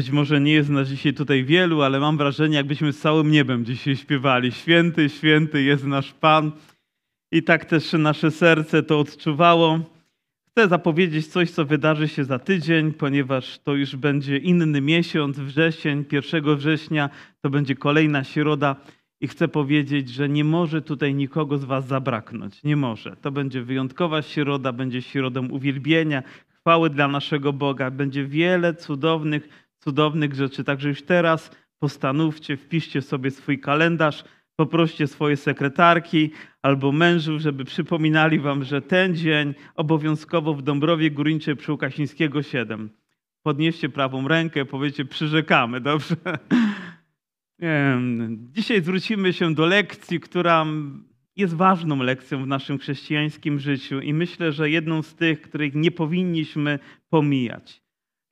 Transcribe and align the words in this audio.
Być 0.00 0.10
może 0.10 0.40
nie 0.40 0.52
jest 0.52 0.70
nas 0.70 0.88
dzisiaj 0.88 1.14
tutaj 1.14 1.44
wielu, 1.44 1.82
ale 1.82 2.00
mam 2.00 2.16
wrażenie, 2.16 2.56
jakbyśmy 2.56 2.92
z 2.92 3.00
całym 3.00 3.30
niebem 3.30 3.64
dzisiaj 3.64 3.96
śpiewali. 3.96 4.52
Święty, 4.52 5.08
święty 5.08 5.62
jest 5.62 5.84
nasz 5.84 6.12
Pan. 6.12 6.52
I 7.32 7.42
tak 7.42 7.64
też 7.64 7.92
nasze 7.92 8.30
serce 8.30 8.82
to 8.82 9.00
odczuwało. 9.00 9.80
Chcę 10.48 10.68
zapowiedzieć 10.68 11.26
coś, 11.26 11.50
co 11.50 11.64
wydarzy 11.64 12.08
się 12.08 12.24
za 12.24 12.38
tydzień, 12.38 12.92
ponieważ 12.92 13.58
to 13.58 13.74
już 13.74 13.96
będzie 13.96 14.36
inny 14.36 14.80
miesiąc, 14.80 15.38
wrzesień, 15.38 16.04
1 16.12 16.56
września 16.56 17.10
to 17.40 17.50
będzie 17.50 17.74
kolejna 17.74 18.24
środa. 18.24 18.76
I 19.20 19.28
chcę 19.28 19.48
powiedzieć, 19.48 20.08
że 20.08 20.28
nie 20.28 20.44
może 20.44 20.82
tutaj 20.82 21.14
nikogo 21.14 21.58
z 21.58 21.64
Was 21.64 21.86
zabraknąć. 21.86 22.62
Nie 22.62 22.76
może. 22.76 23.16
To 23.16 23.30
będzie 23.32 23.62
wyjątkowa 23.62 24.22
środa, 24.22 24.72
będzie 24.72 25.02
środą 25.02 25.48
uwielbienia, 25.48 26.22
chwały 26.48 26.90
dla 26.90 27.08
naszego 27.08 27.52
Boga. 27.52 27.90
Będzie 27.90 28.24
wiele 28.24 28.74
cudownych 28.74 29.48
cudownych 29.80 30.34
rzeczy. 30.34 30.64
Także 30.64 30.88
już 30.88 31.02
teraz 31.02 31.50
postanówcie, 31.78 32.56
wpiszcie 32.56 33.02
sobie 33.02 33.30
swój 33.30 33.60
kalendarz, 33.60 34.24
poproście 34.56 35.06
swoje 35.06 35.36
sekretarki 35.36 36.30
albo 36.62 36.92
mężów, 36.92 37.40
żeby 37.40 37.64
przypominali 37.64 38.40
wam, 38.40 38.64
że 38.64 38.82
ten 38.82 39.16
dzień 39.16 39.54
obowiązkowo 39.74 40.54
w 40.54 40.62
Dąbrowie 40.62 41.10
Górniczej 41.10 41.56
przy 41.56 41.72
Łukasińskiego 41.72 42.42
7. 42.42 42.90
Podnieście 43.42 43.88
prawą 43.88 44.28
rękę, 44.28 44.64
powiecie 44.64 45.04
przyrzekamy, 45.04 45.80
dobrze? 45.80 46.16
Dzisiaj 48.52 48.82
zwrócimy 48.82 49.32
się 49.32 49.54
do 49.54 49.66
lekcji, 49.66 50.20
która 50.20 50.66
jest 51.36 51.54
ważną 51.54 52.02
lekcją 52.02 52.44
w 52.44 52.46
naszym 52.46 52.78
chrześcijańskim 52.78 53.58
życiu 53.58 54.00
i 54.00 54.14
myślę, 54.14 54.52
że 54.52 54.70
jedną 54.70 55.02
z 55.02 55.14
tych, 55.14 55.42
których 55.42 55.74
nie 55.74 55.90
powinniśmy 55.90 56.78
pomijać. 57.10 57.82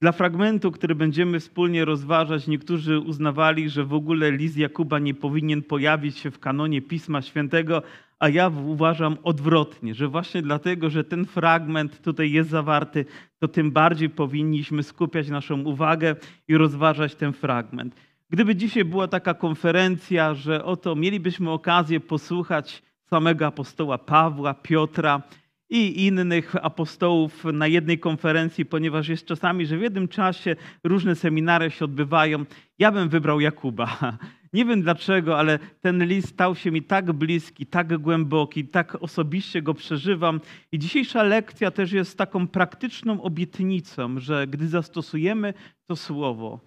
Dla 0.01 0.13
fragmentu, 0.13 0.71
który 0.73 0.95
będziemy 0.95 1.41
wspólnie 1.41 1.85
rozważać, 1.85 2.47
niektórzy 2.47 2.99
uznawali, 2.99 3.71
że 3.71 3.85
w 3.85 3.95
ogóle 3.95 4.31
list 4.31 4.57
Jakuba 4.57 4.99
nie 4.99 5.15
powinien 5.15 5.63
pojawić 5.63 6.19
się 6.19 6.31
w 6.31 6.39
kanonie 6.39 6.83
Pisma 6.83 7.23
Świętego, 7.23 7.83
a 8.19 8.29
ja 8.29 8.51
uważam 8.67 9.17
odwrotnie, 9.23 9.95
że 9.95 10.09
właśnie 10.09 10.43
dlatego, 10.43 10.91
że 10.91 11.05
ten 11.05 11.27
fragment 11.27 12.03
tutaj 12.03 12.33
jest 12.33 12.51
zawarty, 12.51 13.05
to 13.39 13.49
tym 13.49 13.71
bardziej 13.71 14.11
powinniśmy 14.11 14.83
skupiać 14.83 15.29
naszą 15.29 15.61
uwagę 15.61 16.17
i 16.49 16.57
rozważać 16.57 17.15
ten 17.15 17.33
fragment. 17.33 17.95
Gdyby 18.31 18.57
dzisiaj 18.57 18.85
była 18.85 19.09
taka 19.09 19.35
konferencja, 19.35 20.35
że 20.35 20.65
oto 20.65 20.97
mielibyśmy 20.97 21.51
okazję 21.51 22.01
posłuchać 22.01 22.83
samego 23.11 23.47
apostoła 23.47 23.99
Pawła, 23.99 24.55
Piotra, 24.55 25.23
i 25.71 26.07
innych 26.07 26.57
apostołów 26.65 27.45
na 27.45 27.67
jednej 27.67 27.99
konferencji, 27.99 28.65
ponieważ 28.65 29.09
jest 29.09 29.27
czasami, 29.27 29.67
że 29.67 29.79
w 29.79 29.83
jednym 29.83 30.09
czasie 30.09 30.57
różne 30.85 31.15
seminaria 31.15 31.71
się 31.71 31.85
odbywają. 31.85 32.45
Ja 32.79 32.93
bym 32.93 33.09
wybrał 33.09 33.41
Jakuba. 33.41 33.99
Nie 34.53 34.65
wiem 34.65 34.83
dlaczego, 34.83 35.39
ale 35.39 35.59
ten 35.81 36.05
list 36.05 36.29
stał 36.29 36.57
się 36.57 36.71
mi 36.71 36.83
tak 36.83 37.13
bliski, 37.13 37.67
tak 37.67 37.99
głęboki, 37.99 38.65
tak 38.65 39.03
osobiście 39.03 39.63
go 39.63 39.75
przeżywam. 39.75 40.41
I 40.73 40.79
dzisiejsza 40.79 41.23
lekcja 41.23 41.71
też 41.71 41.93
jest 41.93 42.19
taką 42.19 42.49
praktyczną 42.49 43.23
obietnicą, 43.23 44.21
że 44.21 44.47
gdy 44.47 44.69
zastosujemy 44.69 45.55
to 45.87 45.97
słowo, 45.97 46.61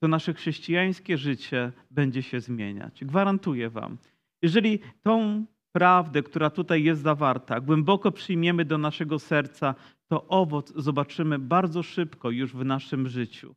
to 0.00 0.08
nasze 0.08 0.34
chrześcijańskie 0.34 1.18
życie 1.18 1.72
będzie 1.90 2.22
się 2.22 2.40
zmieniać. 2.40 3.04
Gwarantuję 3.04 3.70
Wam. 3.70 3.98
Jeżeli 4.42 4.78
tą 5.02 5.44
prawdę, 5.78 6.22
która 6.22 6.50
tutaj 6.50 6.84
jest 6.84 7.02
zawarta, 7.02 7.60
głęboko 7.60 8.12
przyjmiemy 8.12 8.64
do 8.64 8.78
naszego 8.78 9.18
serca, 9.18 9.74
to 10.08 10.28
owoc 10.28 10.72
zobaczymy 10.76 11.38
bardzo 11.38 11.82
szybko 11.82 12.30
już 12.30 12.52
w 12.52 12.64
naszym 12.64 13.08
życiu. 13.08 13.54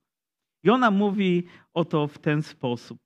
I 0.63 0.69
ona 0.69 0.91
mówi 0.91 1.43
o 1.73 1.85
to 1.85 2.07
w 2.07 2.17
ten 2.17 2.43
sposób. 2.43 2.97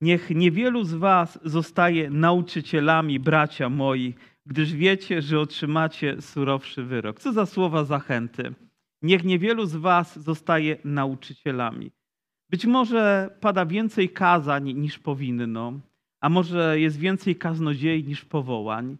Niech 0.00 0.30
niewielu 0.30 0.84
z 0.84 0.94
was 0.94 1.38
zostaje 1.44 2.10
nauczycielami, 2.10 3.20
bracia 3.20 3.68
moi, 3.68 4.14
gdyż 4.46 4.72
wiecie, 4.72 5.22
że 5.22 5.40
otrzymacie 5.40 6.22
surowszy 6.22 6.84
wyrok. 6.84 7.20
Co 7.20 7.32
za 7.32 7.46
słowa 7.46 7.84
zachęty. 7.84 8.54
Niech 9.02 9.24
niewielu 9.24 9.66
z 9.66 9.76
was 9.76 10.18
zostaje 10.18 10.76
nauczycielami. 10.84 11.90
Być 12.50 12.66
może 12.66 13.30
pada 13.40 13.66
więcej 13.66 14.08
kazań 14.08 14.74
niż 14.74 14.98
powinno, 14.98 15.80
a 16.26 16.28
może 16.28 16.80
jest 16.80 16.98
więcej 16.98 17.36
kaznodziei 17.36 18.04
niż 18.04 18.24
powołań. 18.24 18.96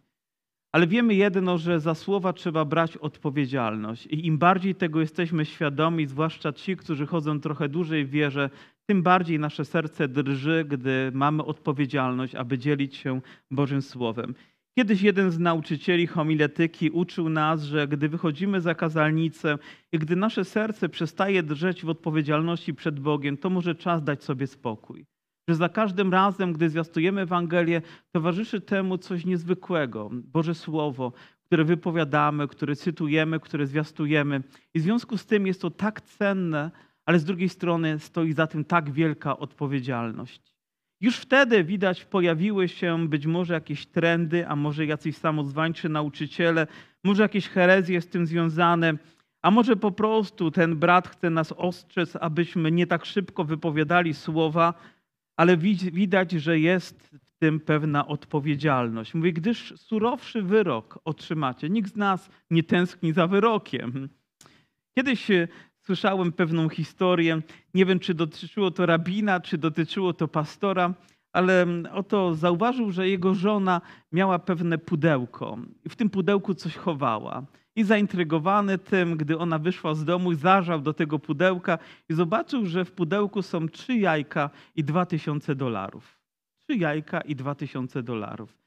Ale 0.72 0.86
wiemy 0.86 1.14
jedno, 1.14 1.58
że 1.58 1.80
za 1.80 1.94
słowa 1.94 2.32
trzeba 2.32 2.64
brać 2.64 2.96
odpowiedzialność. 2.96 4.06
I 4.06 4.26
im 4.26 4.38
bardziej 4.38 4.74
tego 4.74 5.00
jesteśmy 5.00 5.44
świadomi, 5.44 6.06
zwłaszcza 6.06 6.52
ci, 6.52 6.76
którzy 6.76 7.06
chodzą 7.06 7.40
trochę 7.40 7.68
dłużej 7.68 8.04
w 8.04 8.10
wierze, 8.10 8.50
tym 8.88 9.02
bardziej 9.02 9.38
nasze 9.38 9.64
serce 9.64 10.08
drży, 10.08 10.64
gdy 10.68 11.10
mamy 11.14 11.44
odpowiedzialność, 11.44 12.34
aby 12.34 12.58
dzielić 12.58 12.96
się 12.96 13.20
Bożym 13.50 13.82
Słowem. 13.82 14.34
Kiedyś 14.78 15.02
jeden 15.02 15.30
z 15.30 15.38
nauczycieli 15.38 16.06
homiletyki 16.06 16.90
uczył 16.90 17.28
nas, 17.28 17.62
że 17.62 17.88
gdy 17.88 18.08
wychodzimy 18.08 18.60
za 18.60 18.74
kazalnicę 18.74 19.58
i 19.92 19.98
gdy 19.98 20.16
nasze 20.16 20.44
serce 20.44 20.88
przestaje 20.88 21.42
drżeć 21.42 21.84
w 21.84 21.88
odpowiedzialności 21.88 22.74
przed 22.74 23.00
Bogiem, 23.00 23.36
to 23.36 23.50
może 23.50 23.74
czas 23.74 24.02
dać 24.02 24.24
sobie 24.24 24.46
spokój 24.46 25.06
że 25.48 25.54
za 25.54 25.68
każdym 25.68 26.12
razem, 26.12 26.52
gdy 26.52 26.70
zwiastujemy 26.70 27.20
Ewangelię, 27.20 27.82
towarzyszy 28.12 28.60
temu 28.60 28.98
coś 28.98 29.24
niezwykłego. 29.24 30.10
Boże 30.12 30.54
Słowo, 30.54 31.12
które 31.44 31.64
wypowiadamy, 31.64 32.48
które 32.48 32.76
cytujemy, 32.76 33.40
które 33.40 33.66
zwiastujemy. 33.66 34.42
I 34.74 34.80
w 34.80 34.82
związku 34.82 35.18
z 35.18 35.26
tym 35.26 35.46
jest 35.46 35.60
to 35.60 35.70
tak 35.70 36.00
cenne, 36.00 36.70
ale 37.06 37.18
z 37.18 37.24
drugiej 37.24 37.48
strony 37.48 37.98
stoi 37.98 38.32
za 38.32 38.46
tym 38.46 38.64
tak 38.64 38.90
wielka 38.90 39.38
odpowiedzialność. 39.38 40.56
Już 41.00 41.16
wtedy 41.16 41.64
widać, 41.64 42.04
pojawiły 42.04 42.68
się 42.68 43.08
być 43.08 43.26
może 43.26 43.54
jakieś 43.54 43.86
trendy, 43.86 44.48
a 44.48 44.56
może 44.56 44.86
jacyś 44.86 45.16
samozwańczy 45.16 45.88
nauczyciele, 45.88 46.66
może 47.04 47.22
jakieś 47.22 47.48
herezje 47.48 48.00
z 48.00 48.08
tym 48.08 48.26
związane, 48.26 48.94
a 49.42 49.50
może 49.50 49.76
po 49.76 49.90
prostu 49.90 50.50
ten 50.50 50.76
brat 50.76 51.08
chce 51.08 51.30
nas 51.30 51.52
ostrzec, 51.52 52.16
abyśmy 52.20 52.72
nie 52.72 52.86
tak 52.86 53.04
szybko 53.04 53.44
wypowiadali 53.44 54.14
słowa, 54.14 54.74
ale 55.36 55.56
widać, 55.92 56.32
że 56.32 56.58
jest 56.58 57.10
w 57.22 57.38
tym 57.38 57.60
pewna 57.60 58.06
odpowiedzialność. 58.06 59.14
Mówi, 59.14 59.32
gdyż 59.32 59.74
surowszy 59.76 60.42
wyrok 60.42 60.98
otrzymacie. 61.04 61.68
Nikt 61.68 61.92
z 61.92 61.96
nas 61.96 62.30
nie 62.50 62.62
tęskni 62.62 63.12
za 63.12 63.26
wyrokiem. 63.26 64.08
Kiedyś 64.94 65.30
e, 65.30 65.48
słyszałem 65.78 66.32
pewną 66.32 66.68
historię, 66.68 67.42
nie 67.74 67.86
wiem, 67.86 67.98
czy 67.98 68.14
dotyczyło 68.14 68.70
to 68.70 68.86
rabina, 68.86 69.40
czy 69.40 69.58
dotyczyło 69.58 70.12
to 70.12 70.28
pastora, 70.28 70.94
ale 71.36 71.66
oto 71.92 72.34
zauważył, 72.34 72.90
że 72.90 73.08
jego 73.08 73.34
żona 73.34 73.80
miała 74.12 74.38
pewne 74.38 74.78
pudełko 74.78 75.58
i 75.84 75.88
w 75.88 75.96
tym 75.96 76.10
pudełku 76.10 76.54
coś 76.54 76.76
chowała. 76.76 77.42
I 77.76 77.84
zaintrygowany 77.84 78.78
tym, 78.78 79.16
gdy 79.16 79.38
ona 79.38 79.58
wyszła 79.58 79.94
z 79.94 80.04
domu, 80.04 80.34
zajrzał 80.34 80.80
do 80.80 80.92
tego 80.92 81.18
pudełka 81.18 81.78
i 82.08 82.14
zobaczył, 82.14 82.66
że 82.66 82.84
w 82.84 82.92
pudełku 82.92 83.42
są 83.42 83.68
trzy 83.68 83.94
jajka 83.96 84.50
i 84.74 84.84
dwa 84.84 85.06
tysiące 85.06 85.54
dolarów. 85.54 86.20
Trzy 86.62 86.78
jajka 86.78 87.20
i 87.20 87.36
dwa 87.36 87.54
tysiące 87.54 88.02
dolarów. 88.02 88.58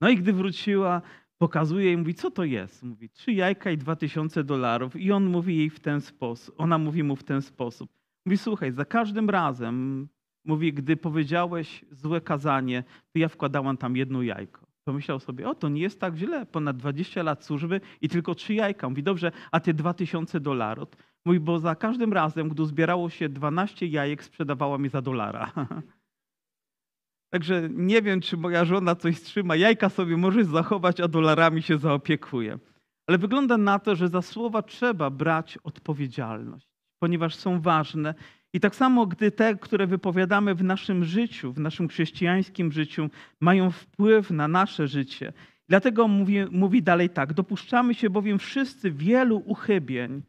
No 0.00 0.08
i 0.08 0.16
gdy 0.16 0.32
wróciła, 0.32 1.02
pokazuje 1.38 1.92
i 1.92 1.96
mówi, 1.96 2.14
co 2.14 2.30
to 2.30 2.44
jest? 2.44 2.82
Mówi, 2.82 3.10
trzy 3.10 3.32
jajka 3.32 3.70
i 3.70 3.78
dwa 3.78 3.96
tysiące 3.96 4.44
dolarów. 4.44 4.96
I 4.96 5.12
on 5.12 5.26
mówi 5.26 5.56
jej 5.56 5.70
w 5.70 5.80
ten 5.80 6.00
sposób, 6.00 6.54
ona 6.58 6.78
mówi 6.78 7.02
mu 7.02 7.16
w 7.16 7.24
ten 7.24 7.42
sposób. 7.42 7.90
Mówi, 8.26 8.38
słuchaj, 8.38 8.72
za 8.72 8.84
każdym 8.84 9.30
razem, 9.30 10.08
mówi, 10.46 10.72
gdy 10.72 10.96
powiedziałeś 10.96 11.84
złe 11.90 12.20
kazanie, 12.20 12.84
to 13.12 13.18
ja 13.18 13.28
wkładałam 13.28 13.76
tam 13.76 13.96
jedno 13.96 14.22
jajko. 14.22 14.66
Pomyślał 14.84 15.20
sobie, 15.20 15.48
o 15.48 15.54
to 15.54 15.68
nie 15.68 15.80
jest 15.80 16.00
tak 16.00 16.16
źle, 16.16 16.46
ponad 16.46 16.76
20 16.76 17.22
lat 17.22 17.44
służby 17.44 17.80
i 18.00 18.08
tylko 18.08 18.34
trzy 18.34 18.54
jajka. 18.54 18.88
Mówi, 18.88 19.02
dobrze, 19.02 19.32
a 19.52 19.60
te 19.60 19.74
2000 19.74 20.40
dolarów? 20.40 20.88
Mówi, 21.24 21.40
bo 21.40 21.58
za 21.58 21.74
każdym 21.74 22.12
razem, 22.12 22.48
gdy 22.48 22.66
zbierało 22.66 23.10
się 23.10 23.28
12 23.28 23.86
jajek, 23.86 24.24
sprzedawała 24.24 24.78
mi 24.78 24.88
za 24.88 25.02
dolara. 25.02 25.52
Także 27.32 27.68
nie 27.72 28.02
wiem, 28.02 28.20
czy 28.20 28.36
moja 28.36 28.64
żona 28.64 28.94
coś 28.94 29.20
trzyma. 29.22 29.56
Jajka 29.56 29.88
sobie 29.88 30.16
możesz 30.16 30.46
zachować, 30.46 31.00
a 31.00 31.08
dolarami 31.08 31.62
się 31.62 31.78
zaopiekuje. 31.78 32.58
Ale 33.06 33.18
wygląda 33.18 33.58
na 33.58 33.78
to, 33.78 33.96
że 33.96 34.08
za 34.08 34.22
słowa 34.22 34.62
trzeba 34.62 35.10
brać 35.10 35.58
odpowiedzialność, 35.64 36.68
ponieważ 36.98 37.34
są 37.34 37.60
ważne 37.60 38.14
i 38.56 38.60
tak 38.60 38.76
samo, 38.76 39.06
gdy 39.06 39.30
te, 39.30 39.54
które 39.54 39.86
wypowiadamy 39.86 40.54
w 40.54 40.64
naszym 40.64 41.04
życiu, 41.04 41.52
w 41.52 41.58
naszym 41.60 41.88
chrześcijańskim 41.88 42.72
życiu, 42.72 43.10
mają 43.40 43.70
wpływ 43.70 44.30
na 44.30 44.48
nasze 44.48 44.88
życie. 44.88 45.32
Dlatego 45.68 46.08
mówi, 46.08 46.36
mówi 46.50 46.82
dalej 46.82 47.10
tak: 47.10 47.32
Dopuszczamy 47.32 47.94
się 47.94 48.10
bowiem 48.10 48.38
wszyscy 48.38 48.90
wielu 48.90 49.42
uchybień. 49.46 50.22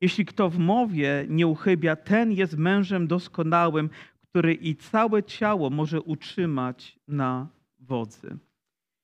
Jeśli 0.00 0.24
kto 0.24 0.50
w 0.50 0.58
mowie 0.58 1.26
nie 1.28 1.46
uchybia, 1.46 1.96
ten 1.96 2.32
jest 2.32 2.56
mężem 2.56 3.06
doskonałym, 3.06 3.90
który 4.22 4.54
i 4.54 4.76
całe 4.76 5.22
ciało 5.22 5.70
może 5.70 6.00
utrzymać 6.00 6.98
na 7.08 7.48
wodzy. 7.80 8.38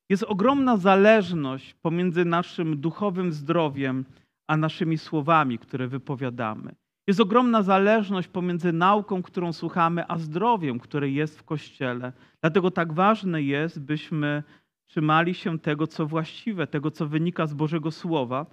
Jest 0.09 0.23
ogromna 0.23 0.77
zależność 0.77 1.75
pomiędzy 1.75 2.25
naszym 2.25 2.81
duchowym 2.81 3.33
zdrowiem 3.33 4.05
a 4.47 4.56
naszymi 4.56 4.99
słowami, 4.99 5.59
które 5.59 5.89
wypowiadamy. 5.89 6.75
Jest 7.06 7.20
ogromna 7.20 7.62
zależność 7.62 8.29
pomiędzy 8.29 8.73
nauką, 8.73 9.23
którą 9.23 9.52
słuchamy, 9.52 10.05
a 10.08 10.19
zdrowiem, 10.19 10.79
które 10.79 11.11
jest 11.11 11.38
w 11.38 11.44
Kościele. 11.44 12.12
Dlatego 12.41 12.70
tak 12.70 12.93
ważne 12.93 13.43
jest, 13.43 13.81
byśmy 13.81 14.43
trzymali 14.87 15.35
się 15.35 15.58
tego, 15.58 15.87
co 15.87 16.06
właściwe, 16.06 16.67
tego, 16.67 16.91
co 16.91 17.06
wynika 17.06 17.47
z 17.47 17.55
Bożego 17.55 17.91
Słowa, 17.91 18.47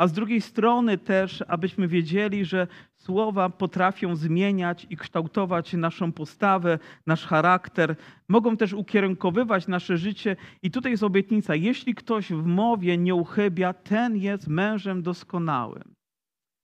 a 0.00 0.06
z 0.06 0.12
drugiej 0.12 0.40
strony 0.40 0.98
też, 0.98 1.44
abyśmy 1.48 1.88
wiedzieli, 1.88 2.44
że 2.44 2.66
słowa 2.96 3.48
potrafią 3.50 4.16
zmieniać 4.16 4.86
i 4.90 4.96
kształtować 4.96 5.72
naszą 5.72 6.12
postawę, 6.12 6.78
nasz 7.06 7.26
charakter, 7.26 7.96
mogą 8.28 8.56
też 8.56 8.72
ukierunkowywać 8.72 9.68
nasze 9.68 9.96
życie. 9.96 10.36
I 10.62 10.70
tutaj 10.70 10.92
jest 10.92 11.02
obietnica: 11.02 11.54
jeśli 11.54 11.94
ktoś 11.94 12.32
w 12.32 12.46
mowie 12.46 12.98
nie 12.98 13.14
uchybia, 13.14 13.72
ten 13.72 14.16
jest 14.16 14.48
mężem 14.48 15.02
doskonałym. 15.02 15.94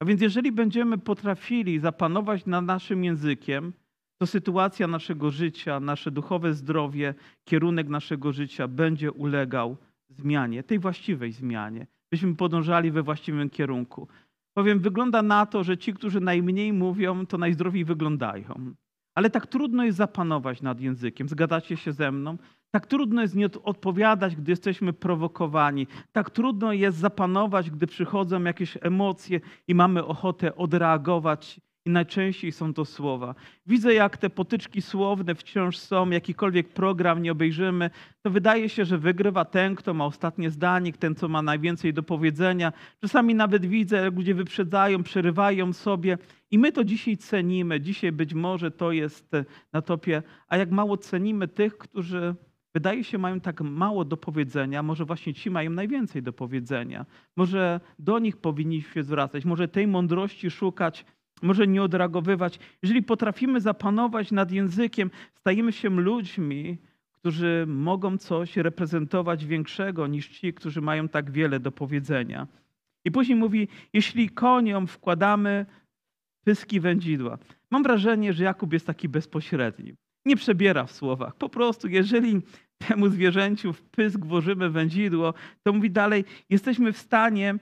A 0.01 0.05
więc, 0.05 0.21
jeżeli 0.21 0.53
będziemy 0.53 0.99
potrafili 0.99 1.79
zapanować 1.79 2.47
nad 2.47 2.65
naszym 2.65 3.05
językiem, 3.05 3.73
to 4.19 4.27
sytuacja 4.27 4.87
naszego 4.87 5.31
życia, 5.31 5.81
nasze 5.81 6.11
duchowe 6.11 6.55
zdrowie, 6.55 7.15
kierunek 7.45 7.89
naszego 7.89 8.33
życia 8.33 8.69
będzie 8.69 9.13
ulegał 9.13 9.77
zmianie, 10.09 10.63
tej 10.63 10.79
właściwej 10.79 11.33
zmianie 11.33 11.87
byśmy 12.11 12.35
podążali 12.35 12.91
we 12.91 13.03
właściwym 13.03 13.51
kierunku. 13.51 14.09
Powiem, 14.55 14.79
wygląda 14.79 15.23
na 15.23 15.47
to, 15.47 15.65
że 15.65 15.79
ci, 15.79 15.95
którzy 15.95 16.21
najmniej 16.21 16.73
mówią, 16.73 17.27
to 17.27 17.39
najzdrowiej 17.39 17.85
wyglądają. 17.85 18.75
Ale 19.15 19.31
tak 19.31 19.47
trudno 19.47 19.85
jest 19.85 19.99
zapanować 19.99 20.63
nad 20.63 20.81
językiem. 20.81 21.29
Zgadacie 21.29 21.77
się 21.77 21.93
ze 21.93 22.13
mną? 22.13 22.39
Tak 22.71 22.87
trudno 22.87 23.23
jest 23.23 23.35
nie 23.35 23.47
odpowiadać, 23.63 24.37
gdy 24.37 24.53
jesteśmy 24.53 24.93
prowokowani. 24.93 25.87
Tak 26.13 26.31
trudno 26.31 26.73
jest 26.73 26.99
zapanować, 26.99 27.71
gdy 27.71 27.87
przychodzą 27.87 28.45
jakieś 28.45 28.79
emocje 28.81 29.41
i 29.69 29.75
mamy 29.75 30.05
ochotę 30.05 30.57
odreagować 30.57 31.61
i 31.87 31.91
najczęściej 31.91 32.53
są 32.53 32.75
to 32.75 32.85
słowa. 32.85 33.35
Widzę, 33.67 33.95
jak 33.95 34.17
te 34.17 34.31
potyczki 34.31 34.83
słowne 34.83 35.35
wciąż 35.35 35.79
są, 35.79 36.11
jakikolwiek 36.11 36.69
program 36.69 37.23
nie 37.23 37.33
obejrzymy, 37.33 37.91
to 38.23 38.31
wydaje 38.31 38.69
się, 38.69 38.85
że 38.85 38.99
wygrywa 38.99 39.45
ten, 39.45 39.75
kto 39.75 39.95
ma 39.95 40.07
ostatnie 40.07 40.51
zdanie, 40.51 40.93
ten, 40.93 41.15
co 41.15 41.29
ma 41.29 41.43
najwięcej 41.43 41.95
do 41.95 42.03
powiedzenia. 42.03 42.73
Czasami 43.01 43.35
nawet 43.35 43.67
widzę, 43.67 43.97
jak 43.97 44.15
ludzie 44.15 44.35
wyprzedzają, 44.35 45.03
przerywają 45.03 45.73
sobie 45.73 46.19
i 46.51 46.59
my 46.59 46.73
to 46.73 46.85
dzisiaj 46.85 47.17
cenimy. 47.17 47.81
Dzisiaj 47.81 48.13
być 48.13 48.35
może 48.35 48.71
to 48.71 48.93
jest 48.93 49.33
na 49.73 49.83
topie, 49.83 50.23
a 50.49 50.57
jak 50.57 50.71
mało 50.71 50.97
cenimy 50.97 51.49
tych, 51.49 51.79
którzy 51.79 52.35
wydaje 52.77 53.05
się 53.05 53.19
mają 53.19 53.41
tak 53.41 53.61
mało 53.61 54.05
do 54.05 54.17
powiedzenia, 54.17 54.83
może 54.83 55.05
właśnie 55.05 55.35
ci 55.35 55.51
mają 55.51 55.71
najwięcej 55.71 56.23
do 56.23 56.33
powiedzenia. 56.33 57.07
Może 57.37 57.81
do 57.99 58.19
nich 58.19 58.37
powinniśmy 58.37 59.03
zwracać, 59.03 59.45
może 59.45 59.69
tej 59.69 59.87
mądrości 59.87 60.51
szukać, 60.51 61.05
może 61.43 61.67
nie 61.67 61.83
odreagowywać. 61.83 62.59
Jeżeli 62.83 63.03
potrafimy 63.03 63.61
zapanować 63.61 64.33
nad 64.33 64.53
językiem, 64.53 65.11
stajemy 65.35 65.73
się 65.73 65.91
ludźmi, 65.91 66.79
którzy 67.13 67.65
mogą 67.69 68.19
coś 68.19 68.57
reprezentować 68.57 69.47
większego 69.47 70.07
niż 70.07 70.29
ci, 70.29 70.55
którzy 70.55 70.81
mają 70.81 71.09
tak 71.09 71.31
wiele 71.31 71.61
do 71.61 71.73
powiedzenia. 71.73 72.47
I 73.05 73.11
później 73.11 73.39
mówi, 73.39 73.69
jeśli 73.93 74.29
koniom 74.29 74.87
wkładamy 74.87 75.67
pyski 76.45 76.81
wędzidła. 76.81 77.39
Mam 77.71 77.83
wrażenie, 77.83 78.33
że 78.33 78.45
Jakub 78.45 78.73
jest 78.73 78.87
taki 78.87 79.09
bezpośredni. 79.09 79.95
Nie 80.27 80.37
przebiera 80.37 80.85
w 80.85 80.93
słowach. 80.93 81.37
Po 81.37 81.49
prostu, 81.49 81.89
jeżeli 81.89 82.41
temu 82.79 83.09
zwierzęciu 83.09 83.73
w 83.73 83.83
pysk 83.83 84.19
włożymy 84.25 84.71
wędzidło, 84.71 85.35
to 85.63 85.73
mówi 85.73 85.91
dalej, 85.91 86.25
jesteśmy 86.51 86.93
w 86.93 86.99
stanie 86.99 87.55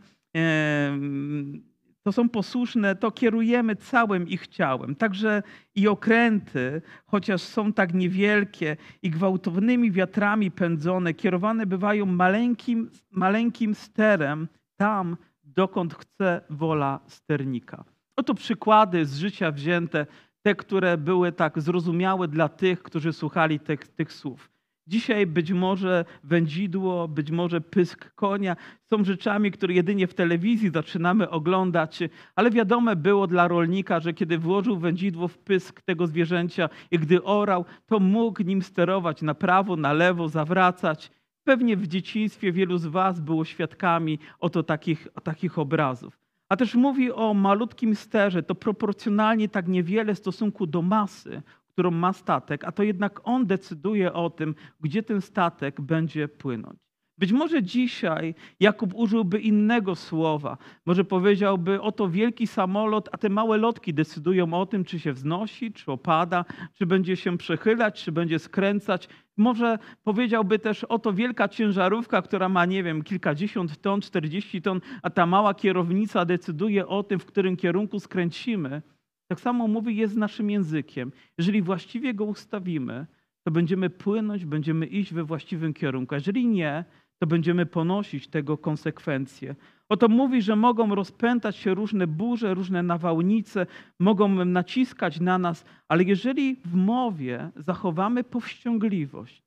to 2.03 2.13
są 2.13 2.29
posłuszne, 2.29 2.97
to 2.97 3.11
kierujemy 3.11 3.77
całym 3.77 4.29
ich 4.29 4.47
ciałem. 4.47 4.95
Także 4.95 5.43
i 5.75 5.89
okręty, 5.89 6.83
chociaż 7.07 7.43
są 7.43 7.73
tak 7.73 7.95
niewielkie 7.95 8.77
i 9.03 9.11
gwałtownymi 9.11 9.91
wiatrami 9.93 10.51
pędzone, 10.51 11.15
kierowane 11.15 11.67
bywają 11.67 12.07
maleńkim, 12.07 12.91
maleńkim 13.11 13.75
sterem 13.75 14.49
tam, 14.77 15.17
dokąd 15.45 15.95
chce 15.95 16.41
wola 16.51 17.01
sternika. 17.07 17.85
Oto 18.17 18.35
przykłady 18.35 19.07
z 19.07 19.17
życia 19.17 19.51
wzięte, 19.51 20.07
te, 20.45 20.55
które 20.55 20.99
były 20.99 21.33
tak 21.33 21.61
zrozumiałe 21.61 22.29
dla 22.29 22.49
tych, 22.49 22.83
którzy 22.83 23.13
słuchali 23.13 23.61
tych, 23.61 24.13
słów. 24.13 24.51
Dzisiaj 24.87 25.27
być 25.27 25.53
może 25.53 26.05
wędzidło, 26.25 27.09
być 27.09 27.31
może 27.31 27.61
pysk 27.61 28.15
konia 28.15 28.57
są 28.91 29.05
rzeczami, 29.05 29.51
które 29.51 29.75
jedynie 29.75 30.07
w 30.07 30.15
telewizji 30.15 30.71
zaczynamy 30.71 31.31
oglądać, 31.31 31.99
ale 32.37 32.51
wiadome 32.51 32.97
było 32.97 33.27
dla 33.27 33.49
rolnika, 33.49 34.01
że 34.01 34.15
kiedy 34.15 34.39
włożył 34.39 34.79
wędzidło 34.79 35.29
w 35.29 35.39
pysk 35.39 35.83
tego 35.83 36.07
zwierzęcia 36.07 36.69
i 36.91 36.99
gdy 36.99 37.23
orał, 37.23 37.65
to 37.87 37.99
mógł 37.99 38.43
nim 38.43 38.63
sterować 38.63 39.23
na 39.23 39.35
prawo, 39.35 39.77
na 39.77 39.93
lewo, 39.93 40.29
zawracać. 40.29 41.11
Pewnie 41.45 41.77
w 41.77 41.87
dzieciństwie 41.87 42.53
wielu 42.53 42.79
z 42.79 42.87
Was 42.87 43.21
było 43.21 43.45
świadkami 43.45 44.19
oto 44.41 44.63
takich, 44.63 45.09
takich 45.23 45.59
obrazów. 45.59 46.24
A 46.49 46.57
też 46.57 46.75
mówi 46.75 47.13
o 47.13 47.35
malutkim 47.35 47.95
sterze, 47.95 48.43
to 48.43 48.55
proporcjonalnie 48.55 49.49
tak 49.49 49.69
niewiele 49.69 50.15
w 50.15 50.19
stosunku 50.19 50.67
do 50.67 50.83
masy, 50.83 51.43
którą 51.69 51.91
ma 51.91 52.13
statek, 52.13 52.65
a 52.65 52.73
to 52.73 52.83
jednak 52.83 53.21
on 53.25 53.47
decyduje 53.47 54.13
o 54.13 54.31
tym, 54.31 54.55
gdzie 54.81 55.03
ten 55.03 55.21
statek 55.21 55.81
będzie 55.81 56.29
płynąć. 56.29 56.84
Być 57.19 57.33
może 57.33 57.63
dzisiaj 57.63 58.35
Jakub 58.61 58.95
użyłby 58.95 59.41
innego 59.41 59.95
słowa. 59.95 60.57
Może 60.87 61.05
powiedziałby: 61.05 61.81
Oto 61.83 62.09
wielki 62.09 62.47
samolot, 62.47 63.09
a 63.13 63.19
te 63.19 63.29
małe 63.29 63.57
lotki 63.57 63.95
decydują 63.95 64.55
o 64.55 64.67
tym, 64.67 64.85
czy 64.85 65.01
się 65.01 65.13
wznosi, 65.13 65.73
czy 65.73 65.93
opada, 65.93 66.45
czy 66.73 66.87
będzie 66.87 67.17
się 67.17 67.39
przechylać, 67.39 68.05
czy 68.05 68.13
będzie 68.13 68.39
skręcać. 68.39 69.09
Może 69.37 69.79
powiedziałby 70.05 70.59
też: 70.59 70.85
Oto 70.85 71.13
wielka 71.13 71.49
ciężarówka, 71.49 72.23
która 72.23 72.49
ma, 72.49 72.65
nie 72.67 72.83
wiem, 72.83 73.03
kilkadziesiąt 73.03 73.81
ton, 73.81 74.01
czterdzieści 74.01 74.63
ton, 74.63 74.81
a 75.03 75.11
ta 75.11 75.27
mała 75.27 75.55
kierownica 75.55 76.25
decyduje 76.25 76.87
o 76.87 77.03
tym, 77.03 77.19
w 77.19 77.27
którym 77.27 77.57
kierunku 77.57 78.01
skręcimy. 78.01 78.83
Tak 79.29 79.41
samo 79.41 79.69
mówi 79.69 79.97
jest 79.97 80.17
naszym 80.17 80.51
językiem. 80.51 81.13
Jeżeli 81.39 81.63
właściwie 81.63 82.15
go 82.15 82.25
ustawimy, 82.25 83.07
to 83.43 83.51
będziemy 83.51 83.91
płynąć, 83.91 84.45
będziemy 84.45 84.87
iść 84.87 85.15
we 85.15 85.25
właściwym 85.25 85.75
kierunku. 85.75 86.15
Jeżeli 86.15 86.47
nie, 86.47 86.85
to 87.19 87.27
będziemy 87.27 87.67
ponosić 87.67 88.29
tego 88.29 88.59
konsekwencje. 88.59 89.55
Oto 89.89 90.09
mówi, 90.09 90.43
że 90.43 90.57
mogą 90.57 90.95
rozpętać 90.95 91.57
się 91.57 91.75
różne 91.75 92.07
burze, 92.07 92.55
różne 92.55 92.83
nawałnice, 92.83 93.67
mogą 93.99 94.45
naciskać 94.45 95.21
na 95.21 95.39
nas, 95.39 95.65
ale 95.89 96.05
jeżeli 96.05 96.57
w 96.65 96.75
mowie 96.75 97.51
zachowamy 97.57 98.25
powściągliwość, 98.25 99.43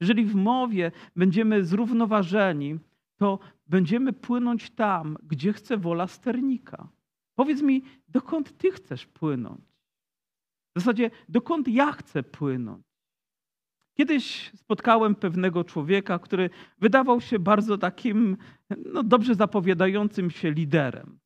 jeżeli 0.00 0.24
w 0.24 0.34
mowie 0.34 0.92
będziemy 1.16 1.64
zrównoważeni, 1.64 2.78
to 3.16 3.38
będziemy 3.66 4.12
płynąć 4.12 4.70
tam, 4.70 5.16
gdzie 5.22 5.52
chce 5.52 5.76
wola 5.76 6.06
sternika. 6.06 6.88
Powiedz 7.34 7.62
mi, 7.62 7.82
dokąd 8.08 8.58
ty 8.58 8.70
chcesz 8.70 9.06
płynąć? 9.06 9.60
W 10.76 10.80
zasadzie, 10.80 11.10
dokąd 11.28 11.68
ja 11.68 11.92
chcę 11.92 12.22
płynąć? 12.22 12.93
Kiedyś 13.94 14.50
spotkałem 14.56 15.14
pewnego 15.14 15.64
człowieka, 15.64 16.18
który 16.18 16.50
wydawał 16.78 17.20
się 17.20 17.38
bardzo 17.38 17.78
takim 17.78 18.36
no, 18.92 19.02
dobrze 19.02 19.34
zapowiadającym 19.34 20.30
się 20.30 20.50
liderem. 20.50 21.18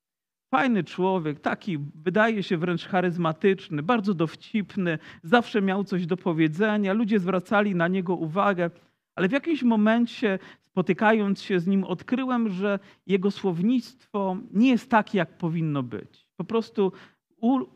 Fajny 0.50 0.84
człowiek, 0.84 1.40
taki 1.40 1.78
wydaje 1.94 2.42
się 2.42 2.56
wręcz 2.56 2.86
charyzmatyczny, 2.86 3.82
bardzo 3.82 4.14
dowcipny, 4.14 4.98
zawsze 5.22 5.62
miał 5.62 5.84
coś 5.84 6.06
do 6.06 6.16
powiedzenia, 6.16 6.92
ludzie 6.92 7.18
zwracali 7.18 7.74
na 7.74 7.88
niego 7.88 8.14
uwagę, 8.14 8.70
ale 9.14 9.28
w 9.28 9.32
jakimś 9.32 9.62
momencie 9.62 10.38
spotykając 10.64 11.42
się 11.42 11.60
z 11.60 11.66
nim, 11.66 11.84
odkryłem, 11.84 12.48
że 12.48 12.78
jego 13.06 13.30
słownictwo 13.30 14.36
nie 14.50 14.70
jest 14.70 14.90
takie, 14.90 15.18
jak 15.18 15.38
powinno 15.38 15.82
być. 15.82 16.28
Po 16.36 16.44
prostu 16.44 16.92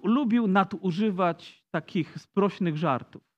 lubił 0.05 0.47
nadużywać 0.47 1.65
takich 1.71 2.19
sprośnych 2.19 2.77
żartów. 2.77 3.32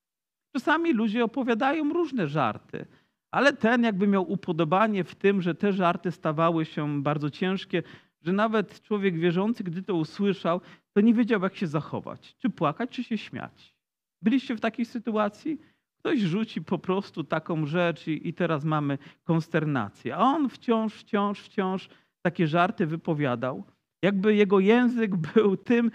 Czasami 0.54 0.92
ludzie 0.92 1.24
opowiadają 1.24 1.92
różne 1.92 2.28
żarty, 2.28 2.86
ale 3.30 3.52
ten 3.52 3.82
jakby 3.82 4.06
miał 4.06 4.32
upodobanie 4.32 5.04
w 5.04 5.14
tym, 5.14 5.42
że 5.42 5.54
te 5.54 5.72
żarty 5.72 6.10
stawały 6.10 6.64
się 6.64 7.02
bardzo 7.02 7.30
ciężkie, 7.30 7.82
że 8.22 8.32
nawet 8.32 8.82
człowiek 8.82 9.18
wierzący, 9.18 9.64
gdy 9.64 9.82
to 9.82 9.94
usłyszał, 9.94 10.60
to 10.92 11.00
nie 11.00 11.14
wiedział, 11.14 11.42
jak 11.42 11.56
się 11.56 11.66
zachować. 11.66 12.36
Czy 12.38 12.50
płakać, 12.50 12.90
czy 12.90 13.04
się 13.04 13.18
śmiać. 13.18 13.76
Byliście 14.22 14.56
w 14.56 14.60
takiej 14.60 14.84
sytuacji? 14.84 15.60
Ktoś 15.98 16.20
rzuci 16.20 16.62
po 16.62 16.78
prostu 16.78 17.24
taką 17.24 17.66
rzecz 17.66 18.08
i, 18.08 18.28
i 18.28 18.34
teraz 18.34 18.64
mamy 18.64 18.98
konsternację. 19.24 20.16
A 20.16 20.20
on 20.20 20.48
wciąż, 20.48 20.94
wciąż, 20.94 21.40
wciąż 21.40 21.88
takie 22.22 22.46
żarty 22.46 22.86
wypowiadał. 22.86 23.64
Jakby 24.02 24.34
jego 24.34 24.60
język 24.60 25.16
był 25.16 25.56
tym, 25.56 25.90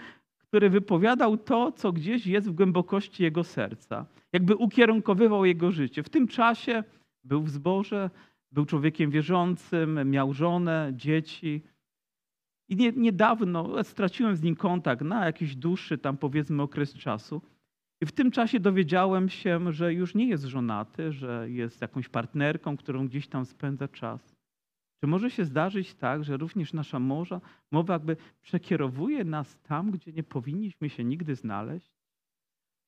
który 0.50 0.70
wypowiadał 0.70 1.36
to, 1.36 1.72
co 1.72 1.92
gdzieś 1.92 2.26
jest 2.26 2.48
w 2.48 2.52
głębokości 2.52 3.22
jego 3.22 3.44
serca. 3.44 4.06
Jakby 4.32 4.56
ukierunkowywał 4.56 5.44
jego 5.44 5.72
życie. 5.72 6.02
W 6.02 6.08
tym 6.08 6.28
czasie 6.28 6.84
był 7.24 7.42
w 7.42 7.50
zborze, 7.50 8.10
był 8.52 8.64
człowiekiem 8.64 9.10
wierzącym, 9.10 10.10
miał 10.10 10.32
żonę, 10.32 10.92
dzieci. 10.94 11.62
I 12.68 12.76
nie, 12.76 12.92
niedawno 12.92 13.84
straciłem 13.84 14.36
z 14.36 14.42
nim 14.42 14.56
kontakt 14.56 15.02
na 15.02 15.26
jakiś 15.26 15.56
dłuższy 15.56 15.98
tam 15.98 16.16
powiedzmy 16.16 16.62
okres 16.62 16.94
czasu. 16.94 17.42
I 18.00 18.06
w 18.06 18.12
tym 18.12 18.30
czasie 18.30 18.60
dowiedziałem 18.60 19.28
się, 19.28 19.72
że 19.72 19.94
już 19.94 20.14
nie 20.14 20.28
jest 20.28 20.44
żonaty, 20.44 21.12
że 21.12 21.50
jest 21.50 21.80
jakąś 21.80 22.08
partnerką, 22.08 22.76
którą 22.76 23.08
gdzieś 23.08 23.28
tam 23.28 23.44
spędza 23.44 23.88
czas. 23.88 24.39
Czy 25.00 25.06
może 25.06 25.30
się 25.30 25.44
zdarzyć 25.44 25.94
tak, 25.94 26.24
że 26.24 26.36
również 26.36 26.72
nasza 26.72 26.98
morza, 26.98 27.40
mowa 27.70 27.92
jakby 27.92 28.16
przekierowuje 28.42 29.24
nas 29.24 29.58
tam, 29.62 29.90
gdzie 29.90 30.12
nie 30.12 30.22
powinniśmy 30.22 30.90
się 30.90 31.04
nigdy 31.04 31.34
znaleźć? 31.34 31.90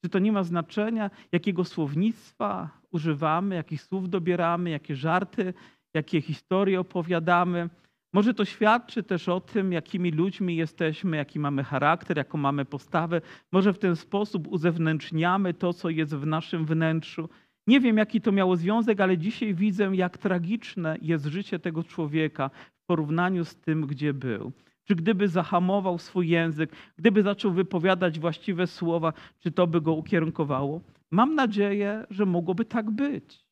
Czy 0.05 0.11
to 0.11 0.19
nie 0.19 0.33
ma 0.33 0.43
znaczenia, 0.43 1.11
jakiego 1.33 1.65
słownictwa 1.65 2.71
używamy, 2.91 3.55
jakich 3.55 3.83
słów 3.83 4.09
dobieramy, 4.09 4.71
jakie 4.71 4.97
żarty, 4.97 5.55
jakie 5.95 6.21
historie 6.21 6.81
opowiadamy? 6.81 7.71
Może 8.13 8.35
to 8.35 8.45
świadczy 8.45 9.03
też 9.03 9.29
o 9.29 9.41
tym, 9.41 9.73
jakimi 9.73 10.11
ludźmi 10.11 10.57
jesteśmy, 10.57 11.17
jaki 11.17 11.39
mamy 11.39 11.65
charakter, 11.65 12.17
jaką 12.17 12.39
mamy 12.39 12.65
postawę. 12.65 13.21
Może 13.53 13.73
w 13.73 13.79
ten 13.79 13.97
sposób 13.97 14.49
uzewnętrzniamy 14.49 15.55
to, 15.55 15.73
co 15.73 15.91
jest 15.91 16.15
w 16.15 16.27
naszym 16.27 16.67
wnętrzu. 16.67 17.29
Nie 17.67 17.81
wiem, 17.81 17.97
jaki 17.97 18.21
to 18.21 18.33
miało 18.33 18.57
związek, 18.57 19.01
ale 19.01 19.19
dzisiaj 19.19 19.55
widzę, 19.55 19.91
jak 19.95 20.19
tragiczne 20.19 20.99
jest 21.03 21.27
życie 21.27 21.59
tego 21.59 21.85
człowieka 21.85 22.51
w 22.75 22.87
porównaniu 22.87 23.45
z 23.45 23.57
tym, 23.57 23.87
gdzie 23.87 24.15
był. 24.15 24.53
Czy 24.85 24.95
gdyby 24.95 25.29
zahamował 25.29 25.99
swój 25.99 26.29
język, 26.29 26.73
gdyby 26.97 27.23
zaczął 27.23 27.53
wypowiadać 27.53 28.21
właściwe 28.21 28.67
słowa, 28.67 29.13
czy 29.39 29.51
to 29.51 29.67
by 29.67 29.81
go 29.81 29.93
ukierunkowało? 29.93 30.81
Mam 31.11 31.35
nadzieję, 31.35 32.07
że 32.11 32.27
mogłoby 32.27 32.65
tak 32.65 32.91
być. 32.91 33.45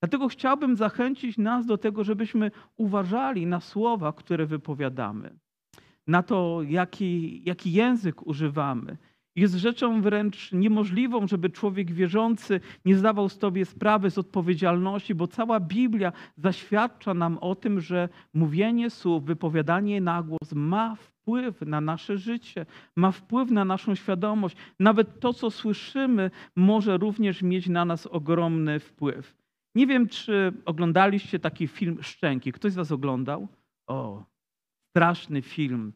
Dlatego 0.00 0.28
chciałbym 0.28 0.76
zachęcić 0.76 1.38
nas 1.38 1.66
do 1.66 1.78
tego, 1.78 2.04
żebyśmy 2.04 2.50
uważali 2.76 3.46
na 3.46 3.60
słowa, 3.60 4.12
które 4.12 4.46
wypowiadamy, 4.46 5.38
na 6.06 6.22
to, 6.22 6.62
jaki, 6.62 7.42
jaki 7.44 7.72
język 7.72 8.26
używamy. 8.26 8.96
Jest 9.36 9.54
rzeczą 9.54 10.02
wręcz 10.02 10.52
niemożliwą, 10.52 11.26
żeby 11.26 11.50
człowiek 11.50 11.92
wierzący 11.92 12.60
nie 12.84 12.96
zdawał 12.96 13.28
sobie 13.28 13.64
sprawy 13.64 14.10
z 14.10 14.18
odpowiedzialności, 14.18 15.14
bo 15.14 15.26
cała 15.26 15.60
Biblia 15.60 16.12
zaświadcza 16.36 17.14
nam 17.14 17.38
o 17.38 17.54
tym, 17.54 17.80
że 17.80 18.08
mówienie 18.34 18.90
słów, 18.90 19.24
wypowiadanie 19.24 20.00
na 20.00 20.22
głos 20.22 20.52
ma 20.52 20.94
wpływ 20.96 21.60
na 21.60 21.80
nasze 21.80 22.18
życie, 22.18 22.66
ma 22.96 23.12
wpływ 23.12 23.50
na 23.50 23.64
naszą 23.64 23.94
świadomość. 23.94 24.56
Nawet 24.80 25.20
to, 25.20 25.32
co 25.32 25.50
słyszymy, 25.50 26.30
może 26.56 26.96
również 26.96 27.42
mieć 27.42 27.68
na 27.68 27.84
nas 27.84 28.06
ogromny 28.06 28.80
wpływ. 28.80 29.36
Nie 29.74 29.86
wiem, 29.86 30.08
czy 30.08 30.52
oglądaliście 30.64 31.38
taki 31.38 31.68
film 31.68 32.02
Szczęki. 32.02 32.52
Ktoś 32.52 32.72
z 32.72 32.76
Was 32.76 32.92
oglądał? 32.92 33.48
O, 33.86 34.24
straszny 34.90 35.42
film. 35.42 35.92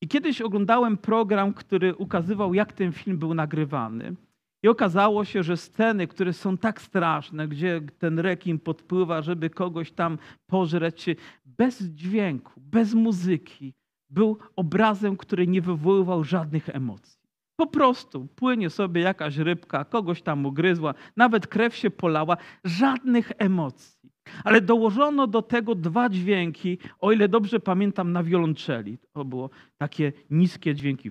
I 0.00 0.08
kiedyś 0.08 0.40
oglądałem 0.40 0.96
program, 0.96 1.52
który 1.52 1.94
ukazywał, 1.94 2.54
jak 2.54 2.72
ten 2.72 2.92
film 2.92 3.18
był 3.18 3.34
nagrywany. 3.34 4.14
I 4.62 4.68
okazało 4.68 5.24
się, 5.24 5.42
że 5.42 5.56
sceny, 5.56 6.06
które 6.06 6.32
są 6.32 6.56
tak 6.56 6.80
straszne, 6.80 7.48
gdzie 7.48 7.80
ten 7.98 8.18
rekin 8.18 8.58
podpływa, 8.58 9.22
żeby 9.22 9.50
kogoś 9.50 9.92
tam 9.92 10.18
pożreć, 10.46 11.06
bez 11.44 11.82
dźwięku, 11.82 12.52
bez 12.56 12.94
muzyki, 12.94 13.74
był 14.10 14.38
obrazem, 14.56 15.16
który 15.16 15.46
nie 15.46 15.62
wywoływał 15.62 16.24
żadnych 16.24 16.68
emocji. 16.68 17.18
Po 17.56 17.66
prostu 17.66 18.26
płynie 18.26 18.70
sobie 18.70 19.00
jakaś 19.00 19.36
rybka, 19.36 19.84
kogoś 19.84 20.22
tam 20.22 20.46
ugryzła, 20.46 20.94
nawet 21.16 21.46
krew 21.46 21.76
się 21.76 21.90
polała, 21.90 22.36
żadnych 22.64 23.32
emocji. 23.38 23.98
Ale 24.44 24.60
dołożono 24.60 25.26
do 25.26 25.42
tego 25.42 25.74
dwa 25.74 26.08
dźwięki, 26.08 26.78
o 27.00 27.12
ile 27.12 27.28
dobrze 27.28 27.60
pamiętam, 27.60 28.12
na 28.12 28.22
wiolonczeli. 28.22 28.98
To 29.12 29.24
było 29.24 29.50
takie 29.78 30.12
niskie 30.30 30.74
dźwięki. 30.74 31.10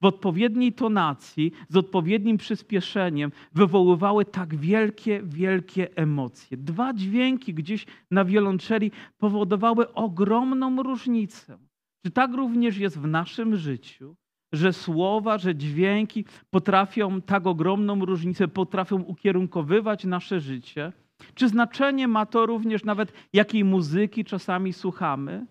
W 0.00 0.06
odpowiedniej 0.06 0.72
tonacji, 0.72 1.52
z 1.68 1.76
odpowiednim 1.76 2.36
przyspieszeniem 2.36 3.32
wywoływały 3.52 4.24
tak 4.24 4.56
wielkie, 4.56 5.22
wielkie 5.22 5.96
emocje. 5.96 6.56
Dwa 6.56 6.94
dźwięki 6.94 7.54
gdzieś 7.54 7.86
na 8.10 8.24
wiolonczeli 8.24 8.90
powodowały 9.18 9.92
ogromną 9.92 10.82
różnicę. 10.82 11.58
Czy 12.04 12.10
tak 12.10 12.34
również 12.34 12.78
jest 12.78 12.98
w 12.98 13.06
naszym 13.06 13.56
życiu? 13.56 14.16
że 14.54 14.72
słowa, 14.72 15.38
że 15.38 15.54
dźwięki 15.54 16.24
potrafią 16.50 17.22
tak 17.22 17.46
ogromną 17.46 18.04
różnicę, 18.04 18.48
potrafią 18.48 19.02
ukierunkowywać 19.02 20.04
nasze 20.04 20.40
życie? 20.40 20.92
Czy 21.34 21.48
znaczenie 21.48 22.08
ma 22.08 22.26
to 22.26 22.46
również 22.46 22.84
nawet, 22.84 23.12
jakiej 23.32 23.64
muzyki 23.64 24.24
czasami 24.24 24.72
słuchamy? 24.72 25.46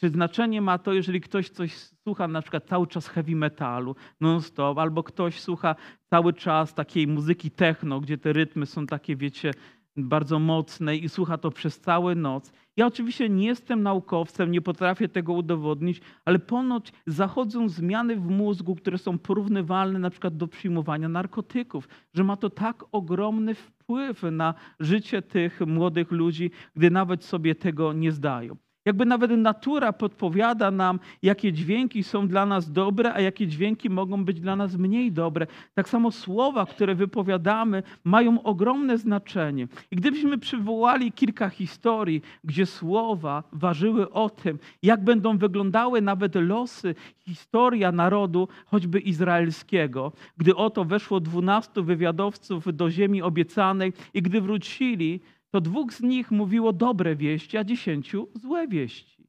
Czy 0.00 0.08
znaczenie 0.08 0.62
ma 0.62 0.78
to, 0.78 0.92
jeżeli 0.92 1.20
ktoś 1.20 1.48
coś 1.48 1.74
słucha, 1.74 2.28
na 2.28 2.42
przykład 2.42 2.66
cały 2.66 2.86
czas 2.86 3.08
heavy 3.08 3.36
metalu, 3.36 3.96
non-stop, 4.20 4.78
albo 4.78 5.02
ktoś 5.02 5.40
słucha 5.40 5.74
cały 6.10 6.32
czas 6.32 6.74
takiej 6.74 7.06
muzyki 7.06 7.50
techno, 7.50 8.00
gdzie 8.00 8.18
te 8.18 8.32
rytmy 8.32 8.66
są 8.66 8.86
takie, 8.86 9.16
wiecie, 9.16 9.50
bardzo 9.96 10.38
mocnej 10.38 11.04
i 11.04 11.08
słucha 11.08 11.38
to 11.38 11.50
przez 11.50 11.80
całą 11.80 12.14
noc. 12.14 12.52
Ja 12.80 12.86
oczywiście 12.86 13.28
nie 13.28 13.46
jestem 13.46 13.82
naukowcem, 13.82 14.50
nie 14.50 14.60
potrafię 14.60 15.08
tego 15.08 15.32
udowodnić, 15.32 16.00
ale 16.24 16.38
ponoć 16.38 16.92
zachodzą 17.06 17.68
zmiany 17.68 18.16
w 18.16 18.30
mózgu, 18.30 18.76
które 18.76 18.98
są 18.98 19.18
porównywalne 19.18 19.98
na 19.98 20.10
przykład 20.10 20.36
do 20.36 20.48
przyjmowania 20.48 21.08
narkotyków, 21.08 21.88
że 22.14 22.24
ma 22.24 22.36
to 22.36 22.50
tak 22.50 22.84
ogromny 22.92 23.54
wpływ 23.54 24.22
na 24.22 24.54
życie 24.80 25.22
tych 25.22 25.60
młodych 25.60 26.10
ludzi, 26.10 26.50
gdy 26.76 26.90
nawet 26.90 27.24
sobie 27.24 27.54
tego 27.54 27.92
nie 27.92 28.12
zdają. 28.12 28.56
Jakby 28.90 29.06
nawet 29.06 29.30
natura 29.30 29.92
podpowiada 29.92 30.70
nam, 30.70 31.00
jakie 31.22 31.52
dźwięki 31.52 32.02
są 32.02 32.28
dla 32.28 32.46
nas 32.46 32.72
dobre, 32.72 33.14
a 33.14 33.20
jakie 33.20 33.46
dźwięki 33.46 33.90
mogą 33.90 34.24
być 34.24 34.40
dla 34.40 34.56
nas 34.56 34.76
mniej 34.76 35.12
dobre. 35.12 35.46
Tak 35.74 35.88
samo 35.88 36.10
słowa, 36.10 36.66
które 36.66 36.94
wypowiadamy, 36.94 37.82
mają 38.04 38.42
ogromne 38.42 38.98
znaczenie. 38.98 39.68
I 39.90 39.96
gdybyśmy 39.96 40.38
przywołali 40.38 41.12
kilka 41.12 41.48
historii, 41.48 42.22
gdzie 42.44 42.66
słowa 42.66 43.42
ważyły 43.52 44.10
o 44.10 44.30
tym, 44.30 44.58
jak 44.82 45.04
będą 45.04 45.38
wyglądały 45.38 46.02
nawet 46.02 46.34
losy, 46.34 46.94
historia 47.18 47.92
narodu, 47.92 48.48
choćby 48.66 49.00
izraelskiego, 49.00 50.12
gdy 50.36 50.56
oto 50.56 50.84
weszło 50.84 51.20
dwunastu 51.20 51.84
wywiadowców 51.84 52.76
do 52.76 52.90
ziemi 52.90 53.22
obiecanej 53.22 53.92
i 54.14 54.22
gdy 54.22 54.40
wrócili, 54.40 55.20
to 55.50 55.60
dwóch 55.60 55.92
z 55.92 56.00
nich 56.00 56.30
mówiło 56.30 56.72
dobre 56.72 57.16
wieści, 57.16 57.56
a 57.56 57.64
dziesięciu 57.64 58.28
złe 58.34 58.68
wieści. 58.68 59.26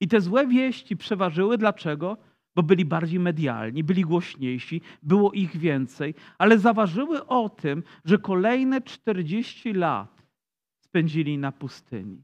I 0.00 0.08
te 0.08 0.20
złe 0.20 0.46
wieści 0.46 0.96
przeważyły. 0.96 1.58
Dlaczego? 1.58 2.16
Bo 2.56 2.62
byli 2.62 2.84
bardziej 2.84 3.20
medialni, 3.20 3.84
byli 3.84 4.02
głośniejsi, 4.02 4.80
było 5.02 5.32
ich 5.32 5.56
więcej, 5.56 6.14
ale 6.38 6.58
zaważyły 6.58 7.26
o 7.26 7.48
tym, 7.48 7.82
że 8.04 8.18
kolejne 8.18 8.80
40 8.80 9.72
lat 9.72 10.22
spędzili 10.80 11.38
na 11.38 11.52
pustyni. 11.52 12.22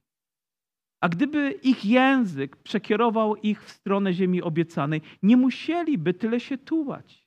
A 1.00 1.08
gdyby 1.08 1.50
ich 1.62 1.84
język 1.84 2.56
przekierował 2.56 3.36
ich 3.36 3.64
w 3.64 3.70
stronę 3.70 4.12
ziemi 4.12 4.42
obiecanej, 4.42 5.00
nie 5.22 5.36
musieliby 5.36 6.14
tyle 6.14 6.40
się 6.40 6.58
tułać. 6.58 7.21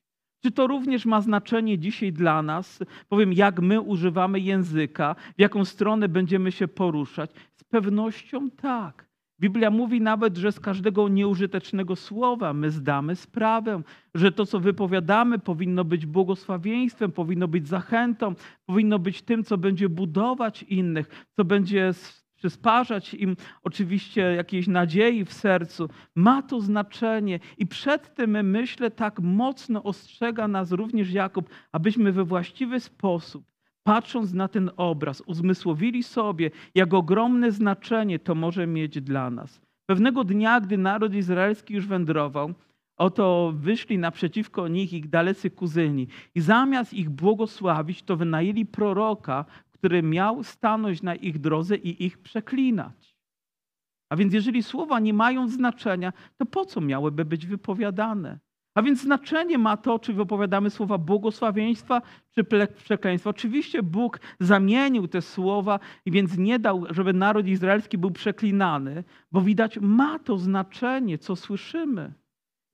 Czy 0.45 0.51
to 0.51 0.67
również 0.67 1.05
ma 1.05 1.21
znaczenie 1.21 1.79
dzisiaj 1.79 2.13
dla 2.13 2.41
nas? 2.41 2.79
Powiem, 3.09 3.33
jak 3.33 3.61
my 3.61 3.81
używamy 3.81 4.39
języka, 4.39 5.15
w 5.37 5.41
jaką 5.41 5.65
stronę 5.65 6.09
będziemy 6.09 6.51
się 6.51 6.67
poruszać? 6.67 7.31
Z 7.55 7.63
pewnością 7.63 8.51
tak. 8.51 9.07
Biblia 9.39 9.71
mówi 9.71 10.01
nawet, 10.01 10.37
że 10.37 10.51
z 10.51 10.59
każdego 10.59 11.07
nieużytecznego 11.07 11.95
słowa 11.95 12.53
my 12.53 12.71
zdamy 12.71 13.15
sprawę, 13.15 13.81
że 14.15 14.31
to, 14.31 14.45
co 14.45 14.59
wypowiadamy, 14.59 15.39
powinno 15.39 15.83
być 15.83 16.05
błogosławieństwem, 16.05 17.11
powinno 17.11 17.47
być 17.47 17.67
zachętą, 17.67 18.35
powinno 18.65 18.99
być 18.99 19.21
tym, 19.21 19.43
co 19.43 19.57
będzie 19.57 19.89
budować 19.89 20.63
innych, 20.63 21.27
co 21.35 21.45
będzie 21.45 21.93
przysparzać 22.35 23.13
im 23.13 23.35
oczywiście 23.63 24.21
jakiejś 24.21 24.67
nadziei 24.67 25.25
w 25.25 25.33
sercu, 25.33 25.89
ma 26.15 26.41
to 26.41 26.61
znaczenie. 26.61 27.39
I 27.57 27.67
przed 27.67 28.15
tym, 28.15 28.49
myślę, 28.49 28.91
tak 28.91 29.19
mocno 29.19 29.83
ostrzega 29.83 30.47
nas 30.47 30.71
również 30.71 31.11
Jakub, 31.11 31.49
abyśmy 31.71 32.11
we 32.11 32.23
właściwy 32.23 32.79
sposób, 32.79 33.45
patrząc 33.83 34.33
na 34.33 34.47
ten 34.47 34.71
obraz, 34.77 35.21
uzmysłowili 35.25 36.03
sobie, 36.03 36.51
jak 36.75 36.93
ogromne 36.93 37.51
znaczenie 37.51 38.19
to 38.19 38.35
może 38.35 38.67
mieć 38.67 39.01
dla 39.01 39.29
nas. 39.29 39.61
Pewnego 39.85 40.23
dnia, 40.23 40.59
gdy 40.61 40.77
naród 40.77 41.13
izraelski 41.13 41.73
już 41.73 41.87
wędrował, 41.87 42.53
Oto 42.97 43.53
wyszli 43.55 43.97
naprzeciwko 43.97 44.67
nich 44.67 44.93
ich 44.93 45.09
dalecy 45.09 45.49
kuzyni 45.49 46.07
i 46.35 46.41
zamiast 46.41 46.93
ich 46.93 47.09
błogosławić, 47.09 48.03
to 48.03 48.17
wynajęli 48.17 48.65
proroka, 48.65 49.45
który 49.85 50.03
miał 50.03 50.43
stanąć 50.43 51.01
na 51.01 51.15
ich 51.15 51.39
drodze 51.39 51.75
i 51.75 52.05
ich 52.05 52.17
przeklinać. 52.17 53.17
A 54.09 54.15
więc 54.15 54.33
jeżeli 54.33 54.63
słowa 54.63 54.99
nie 54.99 55.13
mają 55.13 55.47
znaczenia, 55.47 56.13
to 56.37 56.45
po 56.45 56.65
co 56.65 56.81
miałyby 56.81 57.25
być 57.25 57.45
wypowiadane? 57.45 58.39
A 58.75 58.81
więc 58.81 59.01
znaczenie 59.01 59.57
ma 59.57 59.77
to, 59.77 59.99
czy 59.99 60.13
wypowiadamy 60.13 60.69
słowa 60.69 60.97
błogosławieństwa, 60.97 62.01
czy 62.31 62.43
przekleństwa. 62.75 63.29
Oczywiście 63.29 63.83
Bóg 63.83 64.19
zamienił 64.39 65.07
te 65.07 65.21
słowa 65.21 65.79
i 66.05 66.11
więc 66.11 66.37
nie 66.37 66.59
dał, 66.59 66.85
żeby 66.89 67.13
naród 67.13 67.47
izraelski 67.47 67.97
był 67.97 68.11
przeklinany, 68.11 69.03
bo 69.31 69.41
widać 69.41 69.79
ma 69.81 70.19
to 70.19 70.37
znaczenie, 70.37 71.17
co 71.17 71.35
słyszymy. 71.35 72.13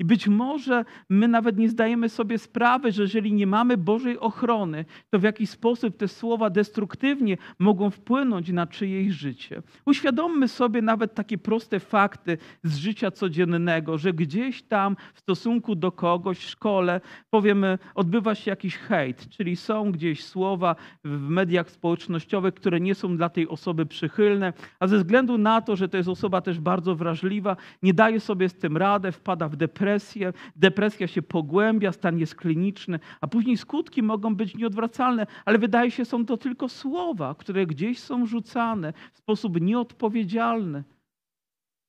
I 0.02 0.06
być 0.06 0.28
może 0.28 0.86
my 1.10 1.28
nawet 1.28 1.58
nie 1.58 1.70
zdajemy 1.70 2.10
sobie 2.10 2.38
sprawy, 2.38 2.92
że 2.92 3.02
jeżeli 3.02 3.34
nie 3.34 3.48
mamy 3.48 3.78
Bożej 3.78 4.20
ochrony, 4.20 4.86
to 5.10 5.20
w 5.20 5.24
jakiś 5.24 5.50
sposób 5.50 5.98
te 5.98 6.08
słowa 6.08 6.50
destruktywnie 6.50 7.38
mogą 7.60 7.90
wpłynąć 7.90 8.50
na 8.50 8.68
czyjeś 8.68 9.14
życie. 9.14 9.62
Uświadommy 9.86 10.48
sobie 10.48 10.82
nawet 10.82 11.14
takie 11.14 11.38
proste 11.38 11.80
fakty 11.80 12.38
z 12.64 12.78
życia 12.78 13.12
codziennego, 13.12 13.98
że 13.98 14.14
gdzieś 14.14 14.64
tam 14.64 14.96
w 15.14 15.20
stosunku 15.20 15.76
do 15.76 15.92
kogoś 15.92 16.38
w 16.38 16.50
szkole, 16.50 17.02
powiemy, 17.30 17.78
odbywa 17.96 18.36
się 18.36 18.52
jakiś 18.52 18.78
hejt, 18.78 19.30
czyli 19.30 19.56
są 19.56 19.92
gdzieś 19.92 20.24
słowa 20.24 20.76
w 21.04 21.30
mediach 21.30 21.72
społecznościowych, 21.72 22.54
które 22.54 22.80
nie 22.80 22.96
są 22.96 23.18
dla 23.18 23.30
tej 23.30 23.48
osoby 23.48 23.86
przychylne, 23.86 24.54
a 24.80 24.88
ze 24.88 24.98
względu 24.98 25.38
na 25.38 25.62
to, 25.62 25.76
że 25.76 25.90
to 25.90 25.98
jest 25.98 26.10
osoba 26.10 26.42
też 26.42 26.60
bardzo 26.60 26.96
wrażliwa, 26.96 27.58
nie 27.84 27.94
daje 27.94 28.20
sobie 28.20 28.50
z 28.50 28.54
tym 28.54 28.78
radę, 28.78 29.12
wpada 29.12 29.50
w 29.50 29.56
depresję, 29.56 29.91
depresję, 29.92 30.34
depresja 30.56 31.08
się 31.08 31.22
pogłębia, 31.22 31.92
stan 31.92 32.20
jest 32.20 32.36
kliniczny, 32.36 33.00
a 33.22 33.28
później 33.28 33.58
skutki 33.58 34.04
mogą 34.04 34.36
być 34.36 34.56
nieodwracalne, 34.56 35.28
ale 35.46 35.58
wydaje 35.58 35.92
się, 35.92 36.06
są 36.06 36.26
to 36.26 36.38
tylko 36.38 36.70
słowa, 36.70 37.36
które 37.36 37.66
gdzieś 37.66 38.00
są 38.00 38.26
rzucane 38.26 38.94
w 39.14 39.18
sposób 39.18 39.62
nieodpowiedzialny 39.62 40.84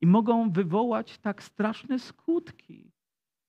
i 0.00 0.06
mogą 0.06 0.50
wywołać 0.50 1.18
tak 1.18 1.42
straszne 1.42 1.98
skutki. 1.98 2.91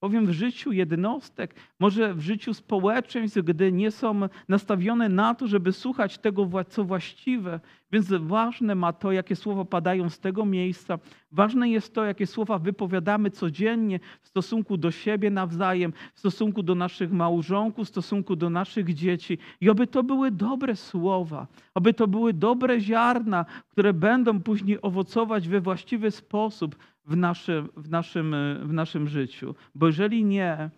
Powiem 0.04 0.26
w 0.26 0.32
życiu 0.32 0.72
jednostek, 0.72 1.56
może 1.80 2.14
w 2.14 2.22
życiu 2.22 2.54
społeczeństw, 2.54 3.40
gdy 3.44 3.72
nie 3.72 3.92
są 3.92 4.22
nastawione 4.50 5.10
na 5.10 5.36
to, 5.36 5.48
żeby 5.48 5.72
słuchać 5.72 6.18
tego, 6.18 6.50
co 6.70 6.84
właściwe. 6.84 7.60
Więc 7.92 8.08
ważne 8.10 8.76
ma 8.76 8.94
to, 8.94 9.12
jakie 9.12 9.36
słowa 9.36 9.66
padają 9.66 10.10
z 10.10 10.20
tego 10.20 10.46
miejsca. 10.46 11.00
Ważne 11.32 11.70
jest 11.70 11.94
to, 11.94 12.06
jakie 12.06 12.28
słowa 12.28 12.60
wypowiadamy 12.60 13.32
codziennie 13.32 14.00
w 14.22 14.28
stosunku 14.28 14.78
do 14.78 14.92
siebie 14.92 15.30
nawzajem, 15.32 15.94
w 16.14 16.20
stosunku 16.20 16.64
do 16.64 16.76
naszych 16.76 17.12
małżonków, 17.12 17.86
w 17.86 17.90
stosunku 17.90 18.36
do 18.36 18.50
naszych 18.50 18.94
dzieci. 18.94 19.38
I 19.62 19.70
oby 19.70 19.88
to 19.88 20.04
były 20.04 20.32
dobre 20.32 20.76
słowa, 20.76 21.48
oby 21.74 21.94
to 21.94 22.08
były 22.08 22.34
dobre 22.34 22.80
ziarna, 22.80 23.46
które 23.70 23.94
będą 23.94 24.42
później 24.42 24.82
owocować 24.82 25.48
we 25.48 25.62
właściwy 25.62 26.12
sposób 26.12 26.76
w 27.06 27.16
naszym, 27.18 27.70
w 27.78 27.90
naszym, 27.90 28.36
w 28.64 28.74
naszym 28.74 29.08
życiu. 29.08 29.56
Bo 29.76 29.88
jeżeli 29.88 30.26
nie, 30.26 30.70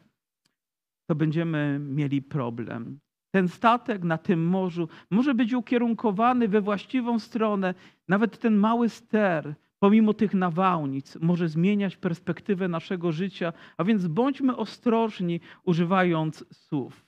to 1.10 1.16
będziemy 1.16 1.80
mieli 1.80 2.22
problem. 2.22 3.00
Ten 3.32 3.48
statek 3.48 4.04
na 4.04 4.18
tym 4.18 4.48
morzu 4.48 4.90
może 5.10 5.34
być 5.34 5.54
ukierunkowany 5.54 6.48
we 6.48 6.62
właściwą 6.62 7.20
stronę. 7.20 7.74
Nawet 8.08 8.40
ten 8.40 8.56
mały 8.56 8.90
ster, 8.90 9.56
pomimo 9.80 10.14
tych 10.14 10.34
nawałnic, 10.34 11.18
może 11.22 11.50
zmieniać 11.50 11.98
perspektywę 11.98 12.68
naszego 12.68 13.12
życia. 13.12 13.54
A 13.78 13.84
więc 13.84 14.08
bądźmy 14.08 14.58
ostrożni, 14.58 15.40
używając 15.64 16.46
słów. 16.52 17.05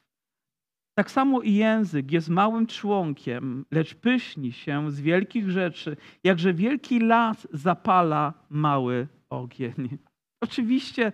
Tak 0.97 1.11
samo 1.11 1.41
i 1.41 1.53
język 1.53 2.11
jest 2.11 2.29
małym 2.29 2.67
członkiem, 2.67 3.65
lecz 3.71 3.95
pyśni 3.95 4.51
się 4.51 4.91
z 4.91 5.01
wielkich 5.01 5.49
rzeczy, 5.51 5.97
jakże 6.23 6.53
wielki 6.53 6.99
las 6.99 7.47
zapala 7.53 8.33
mały 8.49 9.07
ogień. 9.29 9.97
Oczywiście 10.45 11.11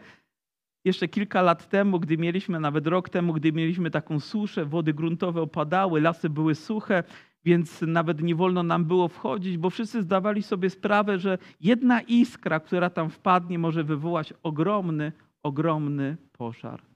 jeszcze 0.85 1.07
kilka 1.07 1.41
lat 1.41 1.69
temu, 1.69 1.99
gdy 1.99 2.17
mieliśmy, 2.17 2.59
nawet 2.59 2.87
rok 2.87 3.09
temu, 3.09 3.33
gdy 3.33 3.53
mieliśmy 3.53 3.91
taką 3.91 4.19
suszę, 4.19 4.65
wody 4.65 4.93
gruntowe 4.93 5.41
opadały, 5.41 6.01
lasy 6.01 6.29
były 6.29 6.55
suche, 6.55 7.03
więc 7.45 7.81
nawet 7.81 8.21
nie 8.21 8.35
wolno 8.35 8.63
nam 8.63 8.85
było 8.85 9.07
wchodzić, 9.07 9.57
bo 9.57 9.69
wszyscy 9.69 10.01
zdawali 10.01 10.43
sobie 10.43 10.69
sprawę, 10.69 11.19
że 11.19 11.37
jedna 11.61 12.01
iskra, 12.01 12.59
która 12.59 12.89
tam 12.89 13.09
wpadnie, 13.09 13.59
może 13.59 13.83
wywołać 13.83 14.33
ogromny, 14.43 15.11
ogromny 15.43 16.17
pożar. 16.31 16.92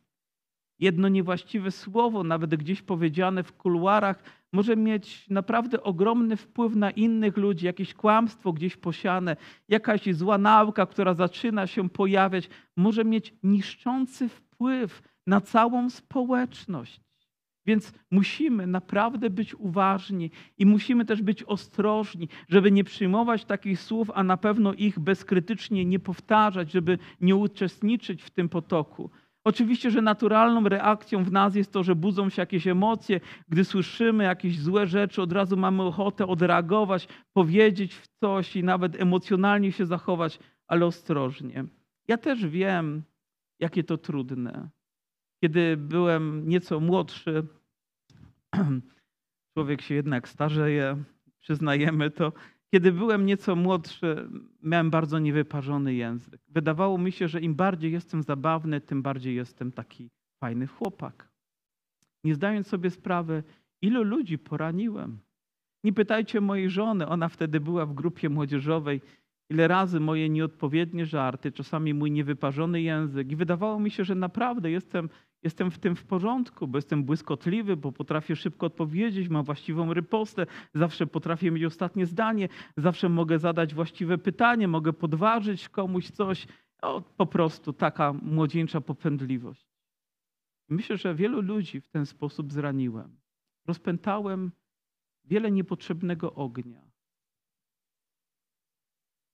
Jedno 0.79 1.09
niewłaściwe 1.09 1.71
słowo, 1.71 2.23
nawet 2.23 2.55
gdzieś 2.55 2.81
powiedziane 2.81 3.43
w 3.43 3.53
kuluarach, 3.53 4.23
może 4.53 4.75
mieć 4.75 5.29
naprawdę 5.29 5.83
ogromny 5.83 6.37
wpływ 6.37 6.75
na 6.75 6.91
innych 6.91 7.37
ludzi, 7.37 7.65
jakieś 7.65 7.93
kłamstwo 7.93 8.53
gdzieś 8.53 8.77
posiane, 8.77 9.35
jakaś 9.69 10.15
zła 10.15 10.37
nauka, 10.37 10.85
która 10.85 11.13
zaczyna 11.13 11.67
się 11.67 11.89
pojawiać, 11.89 12.49
może 12.75 13.05
mieć 13.05 13.33
niszczący 13.43 14.29
wpływ 14.29 15.01
na 15.27 15.41
całą 15.41 15.89
społeczność. 15.89 17.01
Więc 17.65 17.93
musimy 18.11 18.67
naprawdę 18.67 19.29
być 19.29 19.55
uważni 19.55 20.31
i 20.57 20.65
musimy 20.65 21.05
też 21.05 21.21
być 21.21 21.43
ostrożni, 21.43 22.29
żeby 22.49 22.71
nie 22.71 22.83
przyjmować 22.83 23.45
takich 23.45 23.81
słów, 23.81 24.11
a 24.13 24.23
na 24.23 24.37
pewno 24.37 24.73
ich 24.73 24.99
bezkrytycznie 24.99 25.85
nie 25.85 25.99
powtarzać, 25.99 26.71
żeby 26.71 26.97
nie 27.21 27.35
uczestniczyć 27.35 28.23
w 28.23 28.29
tym 28.29 28.49
potoku. 28.49 29.09
Oczywiście, 29.47 29.91
że 29.91 30.01
naturalną 30.01 30.69
reakcją 30.69 31.23
w 31.23 31.31
nas 31.31 31.55
jest 31.55 31.71
to, 31.71 31.83
że 31.83 31.95
budzą 31.95 32.29
się 32.29 32.41
jakieś 32.41 32.67
emocje. 32.67 33.19
Gdy 33.49 33.65
słyszymy 33.65 34.23
jakieś 34.23 34.59
złe 34.59 34.87
rzeczy, 34.87 35.21
od 35.21 35.31
razu 35.31 35.57
mamy 35.57 35.83
ochotę 35.83 36.27
odreagować, 36.27 37.07
powiedzieć 37.33 37.95
w 37.95 38.07
coś 38.07 38.55
i 38.55 38.63
nawet 38.63 39.01
emocjonalnie 39.01 39.71
się 39.71 39.85
zachować, 39.85 40.39
ale 40.67 40.85
ostrożnie. 40.85 41.65
Ja 42.07 42.17
też 42.17 42.45
wiem, 42.45 43.03
jakie 43.59 43.83
to 43.83 43.97
trudne. 43.97 44.69
Kiedy 45.43 45.77
byłem 45.77 46.49
nieco 46.49 46.79
młodszy, 46.79 47.47
człowiek 49.53 49.81
się 49.81 49.95
jednak 49.95 50.27
starzeje, 50.29 51.03
przyznajemy 51.39 52.11
to. 52.11 52.33
Kiedy 52.71 52.91
byłem 52.91 53.25
nieco 53.25 53.55
młodszy, 53.55 54.29
miałem 54.63 54.89
bardzo 54.89 55.19
niewyparzony 55.19 55.93
język. 55.93 56.41
Wydawało 56.47 56.97
mi 56.97 57.11
się, 57.11 57.27
że 57.27 57.41
im 57.41 57.55
bardziej 57.55 57.91
jestem 57.91 58.23
zabawny, 58.23 58.81
tym 58.81 59.01
bardziej 59.01 59.35
jestem 59.35 59.71
taki 59.71 60.09
fajny 60.39 60.67
chłopak. 60.67 61.29
Nie 62.23 62.35
zdając 62.35 62.67
sobie 62.67 62.89
sprawy, 62.89 63.43
ilu 63.81 64.03
ludzi 64.03 64.37
poraniłem. 64.37 65.19
Nie 65.83 65.93
pytajcie 65.93 66.41
mojej 66.41 66.69
żony, 66.69 67.07
ona 67.07 67.29
wtedy 67.29 67.59
była 67.59 67.85
w 67.85 67.93
grupie 67.93 68.29
młodzieżowej, 68.29 69.01
ile 69.49 69.67
razy 69.67 69.99
moje 69.99 70.29
nieodpowiednie 70.29 71.05
żarty, 71.05 71.51
czasami 71.51 71.93
mój 71.93 72.11
niewyparzony 72.11 72.81
język. 72.81 73.31
I 73.31 73.35
wydawało 73.35 73.79
mi 73.79 73.91
się, 73.91 74.03
że 74.03 74.15
naprawdę 74.15 74.71
jestem 74.71 75.09
Jestem 75.43 75.71
w 75.71 75.79
tym 75.79 75.95
w 75.95 76.03
porządku, 76.03 76.67
bo 76.67 76.77
jestem 76.77 77.03
błyskotliwy, 77.03 77.77
bo 77.77 77.91
potrafię 77.91 78.35
szybko 78.35 78.65
odpowiedzieć, 78.65 79.29
mam 79.29 79.43
właściwą 79.43 79.93
rypostę, 79.93 80.45
zawsze 80.73 81.07
potrafię 81.07 81.51
mieć 81.51 81.63
ostatnie 81.63 82.05
zdanie, 82.05 82.49
zawsze 82.77 83.09
mogę 83.09 83.39
zadać 83.39 83.73
właściwe 83.73 84.17
pytanie, 84.17 84.67
mogę 84.67 84.93
podważyć 84.93 85.69
komuś 85.69 86.09
coś. 86.09 86.47
O, 86.81 87.01
po 87.01 87.25
prostu 87.25 87.73
taka 87.73 88.13
młodzieńcza 88.13 88.81
popędliwość. 88.81 89.67
Myślę, 90.69 90.97
że 90.97 91.15
wielu 91.15 91.41
ludzi 91.41 91.81
w 91.81 91.87
ten 91.87 92.05
sposób 92.05 92.53
zraniłem. 92.53 93.17
Rozpętałem 93.67 94.51
wiele 95.25 95.51
niepotrzebnego 95.51 96.33
ognia. 96.33 96.81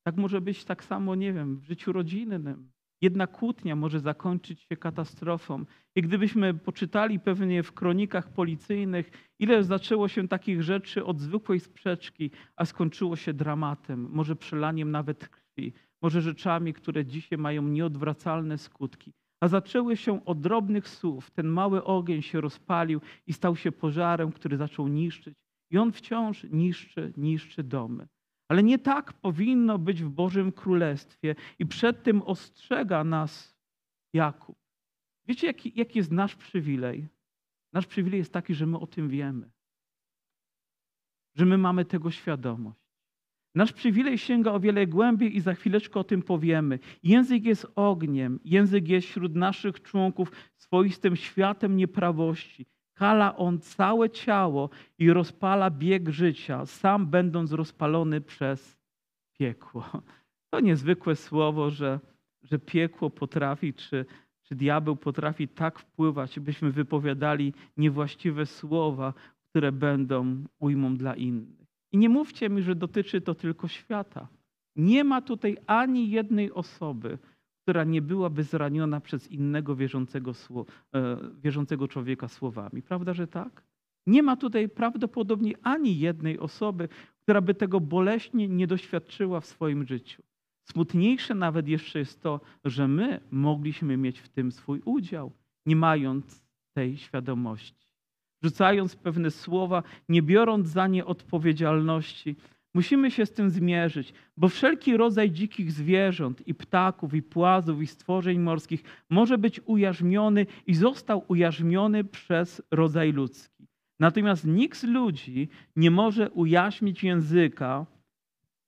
Tak 0.03 0.17
może 0.17 0.41
być 0.41 0.65
tak 0.65 0.83
samo, 0.83 1.15
nie 1.15 1.33
wiem, 1.33 1.57
w 1.57 1.63
życiu 1.63 1.91
rodzinnym. 1.91 2.71
Jedna 3.01 3.27
kłótnia 3.27 3.75
może 3.75 3.99
zakończyć 3.99 4.61
się 4.61 4.77
katastrofą. 4.77 5.65
I 5.95 6.01
gdybyśmy 6.01 6.53
poczytali 6.53 7.19
pewnie 7.19 7.63
w 7.63 7.71
kronikach 7.71 8.33
policyjnych, 8.33 9.11
ile 9.39 9.63
zaczęło 9.63 10.07
się 10.07 10.27
takich 10.27 10.63
rzeczy 10.63 11.05
od 11.05 11.19
zwykłej 11.19 11.59
sprzeczki, 11.59 12.31
a 12.55 12.65
skończyło 12.65 13.15
się 13.15 13.33
dramatem, 13.33 14.09
może 14.11 14.35
przelaniem 14.35 14.91
nawet 14.91 15.27
krwi, 15.27 15.73
może 16.01 16.21
rzeczami, 16.21 16.73
które 16.73 17.05
dzisiaj 17.05 17.37
mają 17.37 17.61
nieodwracalne 17.61 18.57
skutki. 18.57 19.13
A 19.41 19.47
zaczęły 19.47 19.97
się 19.97 20.25
od 20.25 20.41
drobnych 20.41 20.87
słów. 20.89 21.31
Ten 21.31 21.47
mały 21.47 21.83
ogień 21.83 22.21
się 22.21 22.41
rozpalił 22.41 23.01
i 23.27 23.33
stał 23.33 23.55
się 23.55 23.71
pożarem, 23.71 24.31
który 24.31 24.57
zaczął 24.57 24.87
niszczyć. 24.87 25.35
I 25.71 25.77
on 25.77 25.91
wciąż 25.91 26.43
niszczy, 26.43 27.13
niszczy 27.17 27.63
domy. 27.63 28.07
Ale 28.53 28.63
nie 28.63 28.79
tak 28.79 29.13
powinno 29.13 29.79
być 29.79 30.03
w 30.03 30.09
Bożym 30.09 30.51
Królestwie 30.51 31.35
i 31.59 31.65
przed 31.65 32.03
tym 32.03 32.21
ostrzega 32.21 33.03
nas 33.03 33.57
Jakub. 34.13 34.57
Wiecie, 35.27 35.47
jaki, 35.47 35.73
jaki 35.75 35.97
jest 35.97 36.11
nasz 36.11 36.35
przywilej? 36.35 37.07
Nasz 37.73 37.87
przywilej 37.87 38.17
jest 38.17 38.33
taki, 38.33 38.55
że 38.55 38.65
my 38.65 38.79
o 38.79 38.87
tym 38.87 39.09
wiemy, 39.09 39.51
że 41.35 41.45
my 41.45 41.57
mamy 41.57 41.85
tego 41.85 42.11
świadomość. 42.11 42.79
Nasz 43.55 43.73
przywilej 43.73 44.17
sięga 44.17 44.51
o 44.51 44.59
wiele 44.59 44.87
głębiej 44.87 45.35
i 45.35 45.39
za 45.39 45.53
chwileczkę 45.53 45.99
o 45.99 46.03
tym 46.03 46.21
powiemy. 46.21 46.79
Język 47.03 47.45
jest 47.45 47.67
ogniem, 47.75 48.39
język 48.45 48.87
jest 48.87 49.07
wśród 49.07 49.35
naszych 49.35 49.81
członków 49.81 50.31
swoistym 50.55 51.15
światem 51.15 51.77
nieprawości. 51.77 52.65
Kala 52.93 53.37
on 53.37 53.59
całe 53.59 54.09
ciało 54.09 54.69
i 54.99 55.13
rozpala 55.13 55.69
bieg 55.69 56.09
życia, 56.09 56.65
sam 56.65 57.07
będąc 57.07 57.51
rozpalony 57.51 58.21
przez 58.21 58.77
piekło. 59.39 59.85
To 60.53 60.59
niezwykłe 60.59 61.15
słowo, 61.15 61.69
że, 61.69 61.99
że 62.43 62.59
piekło 62.59 63.09
potrafi, 63.09 63.73
czy 63.73 64.05
czy 64.43 64.55
diabeł 64.55 64.95
potrafi 64.95 65.47
tak 65.47 65.79
wpływać, 65.79 66.39
byśmy 66.39 66.71
wypowiadali 66.71 67.53
niewłaściwe 67.77 68.45
słowa, 68.45 69.13
które 69.49 69.71
będą 69.71 70.43
ujmą 70.59 70.97
dla 70.97 71.15
innych. 71.15 71.67
I 71.91 71.97
nie 71.97 72.09
mówcie 72.09 72.49
mi, 72.49 72.61
że 72.61 72.75
dotyczy 72.75 73.21
to 73.21 73.35
tylko 73.35 73.67
świata. 73.67 74.27
Nie 74.75 75.03
ma 75.03 75.21
tutaj 75.21 75.57
ani 75.67 76.09
jednej 76.09 76.51
osoby, 76.51 77.17
która 77.63 77.83
nie 77.83 78.01
byłaby 78.01 78.43
zraniona 78.43 79.01
przez 79.01 79.31
innego 79.31 79.75
wierzącego, 79.75 80.31
e, 80.95 81.17
wierzącego 81.41 81.87
człowieka 81.87 82.27
słowami. 82.27 82.81
Prawda, 82.81 83.13
że 83.13 83.27
tak? 83.27 83.63
Nie 84.07 84.23
ma 84.23 84.35
tutaj 84.35 84.69
prawdopodobnie 84.69 85.53
ani 85.63 85.99
jednej 85.99 86.39
osoby, 86.39 86.89
która 87.21 87.41
by 87.41 87.53
tego 87.53 87.79
boleśnie 87.79 88.47
nie 88.47 88.67
doświadczyła 88.67 89.39
w 89.39 89.45
swoim 89.45 89.85
życiu. 89.87 90.23
Smutniejsze 90.63 91.35
nawet 91.35 91.67
jeszcze 91.67 91.99
jest 91.99 92.21
to, 92.21 92.41
że 92.65 92.87
my 92.87 93.19
mogliśmy 93.31 93.97
mieć 93.97 94.19
w 94.19 94.29
tym 94.29 94.51
swój 94.51 94.81
udział, 94.85 95.31
nie 95.65 95.75
mając 95.75 96.43
tej 96.73 96.97
świadomości. 96.97 97.87
Rzucając 98.43 98.95
pewne 98.95 99.31
słowa, 99.31 99.83
nie 100.09 100.21
biorąc 100.21 100.67
za 100.67 100.87
nie 100.87 101.05
odpowiedzialności, 101.05 102.35
musimy 102.73 103.11
się 103.11 103.25
z 103.25 103.31
tym 103.31 103.49
zmierzyć, 103.49 104.13
bo 104.37 104.49
wszelki 104.49 104.97
rodzaj 104.97 105.31
dzikich 105.31 105.71
zwierząt, 105.71 106.47
i 106.47 106.53
ptaków, 106.53 107.13
i 107.13 107.21
płazów, 107.21 107.81
i 107.81 107.87
stworzeń 107.87 108.39
morskich 108.39 108.83
może 109.09 109.37
być 109.37 109.61
ujarzmiony 109.65 110.45
i 110.67 110.73
został 110.73 111.25
ujarzmiony 111.27 112.03
przez 112.03 112.61
rodzaj 112.71 113.11
ludzki. 113.11 113.67
Natomiast 113.99 114.45
nikt 114.45 114.77
z 114.77 114.83
ludzi 114.83 115.49
nie 115.75 115.91
może 115.91 116.29
ujaśnić 116.29 117.03
języka 117.03 117.85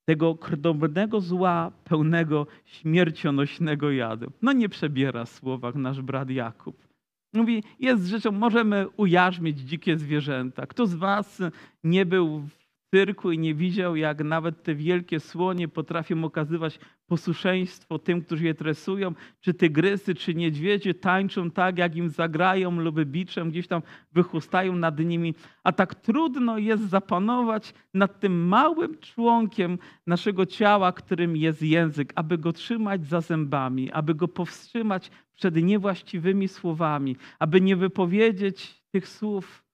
tego 0.08 0.34
krnąbrnego 0.34 1.20
zła, 1.20 1.72
pełnego 1.84 2.46
śmiercionośnego 2.64 3.90
jadu. 3.90 4.32
No 4.42 4.52
nie 4.52 4.68
przebiera 4.68 5.26
słowach 5.26 5.74
nasz 5.74 6.02
brat 6.02 6.30
Jakub. 6.30 6.86
Mówi, 7.34 7.62
jest 7.80 8.06
rzeczą, 8.06 8.32
możemy 8.32 8.88
ujarzmić 8.88 9.58
dzikie 9.58 9.98
zwierzęta. 9.98 10.66
Kto 10.66 10.86
z 10.86 10.94
was 10.94 11.42
nie 11.84 12.06
był 12.06 12.40
w 12.40 12.65
cyrku 12.90 13.32
i 13.32 13.38
nie 13.38 13.54
widział, 13.54 13.96
jak 13.96 14.24
nawet 14.24 14.62
te 14.62 14.74
wielkie 14.74 15.20
słonie 15.20 15.68
potrafią 15.68 16.24
okazywać 16.24 16.78
posłuszeństwo 17.06 17.98
tym, 17.98 18.22
którzy 18.22 18.44
je 18.44 18.54
tresują, 18.54 19.14
czy 19.40 19.54
tygrysy, 19.54 20.14
czy 20.14 20.34
niedźwiedzie 20.34 20.94
tańczą 20.94 21.50
tak, 21.50 21.78
jak 21.78 21.96
im 21.96 22.08
zagrają 22.08 22.80
lub 22.80 23.04
biczem 23.04 23.50
gdzieś 23.50 23.66
tam 23.66 23.82
wychustają 24.12 24.76
nad 24.76 24.98
nimi. 24.98 25.34
A 25.64 25.72
tak 25.72 25.94
trudno 25.94 26.58
jest 26.58 26.88
zapanować 26.88 27.74
nad 27.94 28.20
tym 28.20 28.48
małym 28.48 28.98
członkiem 28.98 29.78
naszego 30.06 30.46
ciała, 30.46 30.92
którym 30.92 31.36
jest 31.36 31.62
język, 31.62 32.12
aby 32.14 32.38
go 32.38 32.52
trzymać 32.52 33.06
za 33.06 33.20
zębami, 33.20 33.92
aby 33.92 34.14
go 34.14 34.28
powstrzymać 34.28 35.10
przed 35.34 35.56
niewłaściwymi 35.56 36.48
słowami, 36.48 37.16
aby 37.38 37.60
nie 37.60 37.76
wypowiedzieć 37.76 38.82
tych 38.90 39.08
słów 39.08 39.65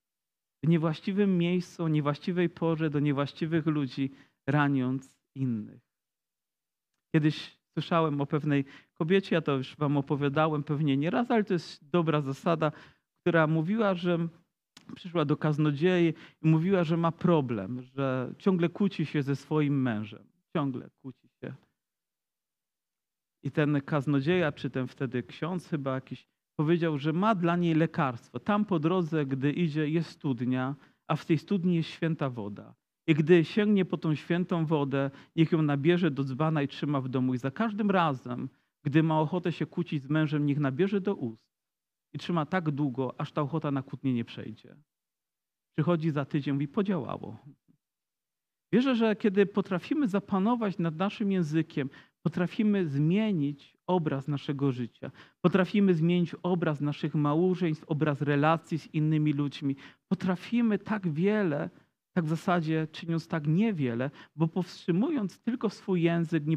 w 0.62 0.68
niewłaściwym 0.68 1.38
miejscu, 1.38 1.84
o 1.84 1.88
niewłaściwej 1.88 2.50
porze 2.50 2.90
do 2.90 3.00
niewłaściwych 3.00 3.66
ludzi, 3.66 4.10
raniąc 4.46 5.16
innych. 5.34 5.80
Kiedyś 7.14 7.58
słyszałem 7.72 8.20
o 8.20 8.26
pewnej 8.26 8.64
kobiecie, 8.94 9.34
ja 9.34 9.42
to 9.42 9.56
już 9.56 9.76
wam 9.76 9.96
opowiadałem 9.96 10.62
pewnie 10.62 10.96
nie 10.96 11.10
raz, 11.10 11.30
ale 11.30 11.44
to 11.44 11.52
jest 11.52 11.90
dobra 11.90 12.20
zasada, 12.20 12.72
która 13.20 13.46
mówiła, 13.46 13.94
że 13.94 14.28
przyszła 14.94 15.24
do 15.24 15.36
kaznodziei 15.36 16.14
i 16.42 16.48
mówiła, 16.48 16.84
że 16.84 16.96
ma 16.96 17.12
problem, 17.12 17.82
że 17.82 18.34
ciągle 18.38 18.68
kłóci 18.68 19.06
się 19.06 19.22
ze 19.22 19.36
swoim 19.36 19.82
mężem. 19.82 20.24
Ciągle 20.56 20.90
kłóci 21.02 21.28
się. 21.40 21.54
I 23.42 23.50
ten 23.50 23.80
kaznodzieja, 23.80 24.52
czy 24.52 24.70
ten 24.70 24.86
wtedy 24.86 25.22
ksiądz 25.22 25.68
chyba 25.68 25.94
jakiś, 25.94 26.26
powiedział, 26.56 26.98
że 26.98 27.12
ma 27.12 27.34
dla 27.34 27.56
niej 27.56 27.74
lekarstwo. 27.74 28.40
Tam 28.40 28.64
po 28.64 28.78
drodze, 28.78 29.26
gdy 29.26 29.52
idzie, 29.52 29.88
jest 29.88 30.10
studnia, 30.10 30.74
a 31.06 31.16
w 31.16 31.24
tej 31.24 31.38
studni 31.38 31.74
jest 31.74 31.88
święta 31.88 32.30
woda. 32.30 32.74
I 33.06 33.14
gdy 33.14 33.44
sięgnie 33.44 33.84
po 33.84 33.96
tą 33.96 34.14
świętą 34.14 34.66
wodę, 34.66 35.10
niech 35.36 35.52
ją 35.52 35.62
nabierze 35.62 36.10
do 36.10 36.24
dzbana 36.24 36.62
i 36.62 36.68
trzyma 36.68 37.00
w 37.00 37.08
domu. 37.08 37.34
I 37.34 37.38
za 37.38 37.50
każdym 37.50 37.90
razem, 37.90 38.48
gdy 38.84 39.02
ma 39.02 39.20
ochotę 39.20 39.52
się 39.52 39.66
kłócić 39.66 40.02
z 40.02 40.08
mężem, 40.08 40.46
niech 40.46 40.58
nabierze 40.58 41.00
do 41.00 41.14
ust 41.14 41.52
i 42.12 42.18
trzyma 42.18 42.46
tak 42.46 42.70
długo, 42.70 43.20
aż 43.20 43.32
ta 43.32 43.42
ochota 43.42 43.70
na 43.70 43.82
kłótnię 43.82 44.14
nie 44.14 44.24
przejdzie. 44.24 44.76
Przychodzi 45.76 46.10
za 46.10 46.24
tydzień 46.24 46.62
i 46.62 46.68
podziałało. 46.68 47.38
Wierzę, 48.72 48.94
że 48.96 49.16
kiedy 49.16 49.46
potrafimy 49.46 50.08
zapanować 50.08 50.78
nad 50.78 50.96
naszym 50.96 51.32
językiem, 51.32 51.90
potrafimy 52.22 52.86
zmienić 52.86 53.76
obraz 53.86 54.28
naszego 54.28 54.72
życia. 54.72 55.10
Potrafimy 55.40 55.94
zmienić 55.94 56.34
obraz 56.42 56.80
naszych 56.80 57.14
małżeństw, 57.14 57.84
obraz 57.84 58.22
relacji 58.22 58.78
z 58.78 58.94
innymi 58.94 59.32
ludźmi. 59.32 59.76
Potrafimy 60.08 60.78
tak 60.78 61.08
wiele, 61.12 61.70
tak 62.12 62.24
w 62.24 62.28
zasadzie 62.28 62.86
czyniąc 62.92 63.28
tak 63.28 63.46
niewiele, 63.46 64.10
bo 64.36 64.48
powstrzymując 64.48 65.40
tylko 65.40 65.70
swój 65.70 66.02
język, 66.02 66.44
nie, 66.46 66.56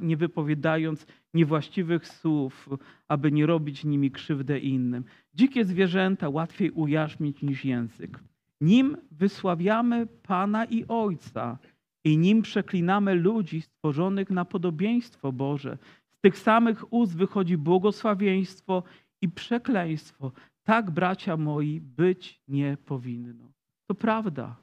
nie 0.00 0.16
wypowiadając 0.16 1.06
niewłaściwych 1.34 2.06
słów, 2.06 2.68
aby 3.08 3.32
nie 3.32 3.46
robić 3.46 3.84
nimi 3.84 4.10
krzywdę 4.10 4.58
innym. 4.58 5.04
Dzikie 5.34 5.64
zwierzęta 5.64 6.28
łatwiej 6.28 6.70
ujarzmić 6.70 7.42
niż 7.42 7.64
język. 7.64 8.18
Nim 8.60 8.96
wysławiamy 9.10 10.06
Pana 10.06 10.64
i 10.64 10.84
Ojca 10.88 11.58
i 12.06 12.18
nim 12.18 12.42
przeklinamy 12.42 13.14
ludzi 13.14 13.62
stworzonych 13.62 14.30
na 14.30 14.44
podobieństwo 14.44 15.32
Boże, 15.32 15.78
z 16.12 16.20
tych 16.20 16.38
samych 16.38 16.92
ust 16.92 17.16
wychodzi 17.16 17.56
błogosławieństwo 17.56 18.82
i 19.22 19.28
przekleństwo. 19.28 20.32
Tak, 20.64 20.90
bracia 20.90 21.36
moi, 21.36 21.80
być 21.80 22.40
nie 22.48 22.76
powinno. 22.84 23.44
To 23.86 23.94
prawda 23.94 24.56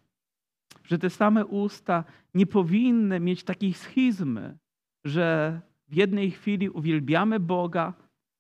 że 0.84 0.98
te 0.98 1.10
same 1.10 1.46
usta 1.46 2.04
nie 2.34 2.46
powinny 2.46 3.20
mieć 3.20 3.44
takiej 3.44 3.74
schizmy, 3.74 4.58
że 5.06 5.60
w 5.88 5.96
jednej 5.96 6.32
chwili 6.32 6.70
uwielbiamy 6.70 7.40
Boga, 7.40 7.94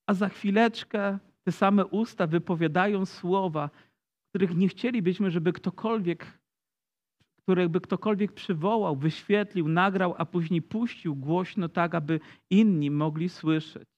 a 0.07 0.13
za 0.13 0.29
chwileczkę 0.29 1.19
te 1.43 1.51
same 1.51 1.85
usta 1.85 2.27
wypowiadają 2.27 3.05
słowa, 3.05 3.69
których 4.29 4.55
nie 4.55 4.67
chcielibyśmy, 4.67 5.31
żeby 5.31 5.53
ktokolwiek, 5.53 6.39
które 7.43 7.69
by 7.69 7.81
ktokolwiek 7.81 8.31
przywołał, 8.31 8.95
wyświetlił, 8.95 9.67
nagrał, 9.67 10.15
a 10.17 10.25
później 10.25 10.61
puścił 10.61 11.15
głośno 11.15 11.69
tak, 11.69 11.95
aby 11.95 12.19
inni 12.49 12.91
mogli 12.91 13.29
słyszeć 13.29 13.93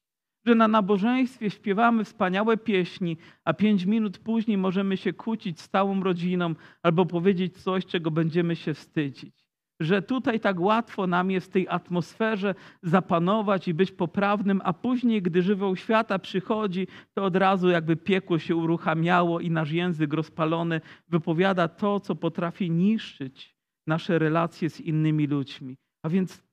że 0.45 0.55
na 0.55 0.67
nabożeństwie 0.67 1.49
śpiewamy 1.49 2.03
wspaniałe 2.03 2.57
pieśni, 2.57 3.17
a 3.43 3.53
pięć 3.53 3.85
minut 3.85 4.17
później 4.17 4.57
możemy 4.57 4.97
się 4.97 5.13
kłócić 5.13 5.61
z 5.61 5.69
całą 5.69 6.03
rodziną 6.03 6.55
albo 6.83 7.05
powiedzieć 7.05 7.57
coś, 7.63 7.85
czego 7.85 8.11
będziemy 8.11 8.55
się 8.55 8.73
wstydzić. 8.73 9.44
Że 9.79 10.01
tutaj 10.01 10.39
tak 10.39 10.59
łatwo 10.59 11.07
nam 11.07 11.31
jest 11.31 11.47
w 11.47 11.49
tej 11.49 11.67
atmosferze 11.69 12.55
zapanować 12.83 13.67
i 13.67 13.73
być 13.73 13.91
poprawnym, 13.91 14.61
a 14.63 14.73
później, 14.73 15.21
gdy 15.21 15.41
żywioł 15.41 15.75
świata 15.75 16.19
przychodzi, 16.19 16.87
to 17.13 17.23
od 17.23 17.35
razu 17.35 17.69
jakby 17.69 17.95
piekło 17.95 18.39
się 18.39 18.55
uruchamiało 18.55 19.39
i 19.39 19.51
nasz 19.51 19.71
język 19.71 20.13
rozpalony 20.13 20.81
wypowiada 21.09 21.67
to, 21.67 21.99
co 21.99 22.15
potrafi 22.15 22.71
niszczyć 22.71 23.55
nasze 23.87 24.19
relacje 24.19 24.69
z 24.69 24.81
innymi 24.81 25.27
ludźmi. 25.27 25.77
A 26.03 26.09
więc 26.09 26.43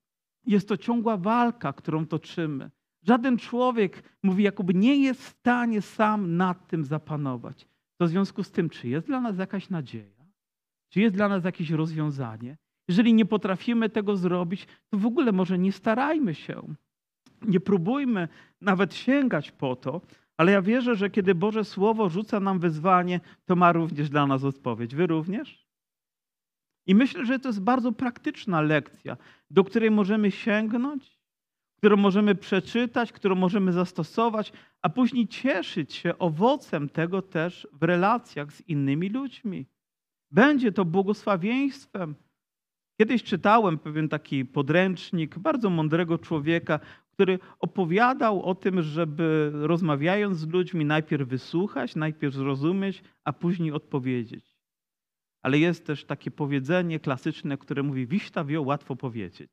jest 0.46 0.68
to 0.68 0.76
ciągła 0.76 1.16
walka, 1.16 1.72
którą 1.72 2.06
toczymy. 2.06 2.70
Żaden 3.02 3.38
człowiek, 3.38 4.02
mówi 4.22 4.44
Jakub, 4.44 4.74
nie 4.74 4.96
jest 4.96 5.22
w 5.22 5.28
stanie 5.28 5.82
sam 5.82 6.36
nad 6.36 6.66
tym 6.66 6.84
zapanować. 6.84 7.68
To 7.98 8.06
w 8.06 8.08
związku 8.08 8.42
z 8.42 8.50
tym, 8.50 8.70
czy 8.70 8.88
jest 8.88 9.06
dla 9.06 9.20
nas 9.20 9.38
jakaś 9.38 9.70
nadzieja? 9.70 10.24
Czy 10.88 11.00
jest 11.00 11.14
dla 11.14 11.28
nas 11.28 11.44
jakieś 11.44 11.70
rozwiązanie? 11.70 12.56
Jeżeli 12.92 13.14
nie 13.14 13.24
potrafimy 13.24 13.88
tego 13.88 14.16
zrobić, 14.16 14.66
to 14.90 14.98
w 14.98 15.06
ogóle 15.06 15.32
może 15.32 15.58
nie 15.58 15.72
starajmy 15.72 16.34
się. 16.34 16.74
Nie 17.42 17.60
próbujmy 17.60 18.28
nawet 18.60 18.94
sięgać 18.94 19.50
po 19.50 19.76
to, 19.76 20.00
ale 20.36 20.52
ja 20.52 20.62
wierzę, 20.62 20.94
że 20.94 21.10
kiedy 21.10 21.34
Boże 21.34 21.64
Słowo 21.64 22.08
rzuca 22.08 22.40
nam 22.40 22.58
wyzwanie, 22.58 23.20
to 23.44 23.56
ma 23.56 23.72
również 23.72 24.10
dla 24.10 24.26
nas 24.26 24.44
odpowiedź. 24.44 24.94
Wy 24.94 25.06
również? 25.06 25.66
I 26.86 26.94
myślę, 26.94 27.26
że 27.26 27.38
to 27.38 27.48
jest 27.48 27.62
bardzo 27.62 27.92
praktyczna 27.92 28.60
lekcja, 28.60 29.16
do 29.50 29.64
której 29.64 29.90
możemy 29.90 30.30
sięgnąć 30.30 31.22
którą 31.82 31.96
możemy 31.96 32.34
przeczytać, 32.34 33.12
którą 33.12 33.34
możemy 33.34 33.72
zastosować, 33.72 34.52
a 34.82 34.88
później 34.88 35.28
cieszyć 35.28 35.94
się 35.94 36.18
owocem 36.18 36.88
tego 36.88 37.22
też 37.22 37.68
w 37.72 37.82
relacjach 37.82 38.52
z 38.52 38.68
innymi 38.68 39.08
ludźmi. 39.08 39.66
Będzie 40.30 40.72
to 40.72 40.84
błogosławieństwem. 40.84 42.14
Kiedyś 43.02 43.22
czytałem 43.22 43.78
pewien 43.78 44.08
taki 44.08 44.44
podręcznik 44.44 45.38
bardzo 45.38 45.70
mądrego 45.70 46.18
człowieka, 46.18 46.80
który 47.12 47.38
opowiadał 47.58 48.42
o 48.42 48.54
tym, 48.54 48.82
żeby 48.82 49.50
rozmawiając 49.54 50.38
z 50.38 50.48
ludźmi 50.48 50.84
najpierw 50.84 51.28
wysłuchać, 51.28 51.96
najpierw 51.96 52.34
zrozumieć, 52.34 53.02
a 53.24 53.32
później 53.32 53.72
odpowiedzieć. 53.72 54.56
Ale 55.42 55.58
jest 55.58 55.86
też 55.86 56.04
takie 56.04 56.30
powiedzenie 56.30 57.00
klasyczne, 57.00 57.58
które 57.58 57.82
mówi: 57.82 58.06
Wiśta 58.06 58.44
wio, 58.44 58.62
łatwo 58.62 58.96
powiedzieć 58.96 59.50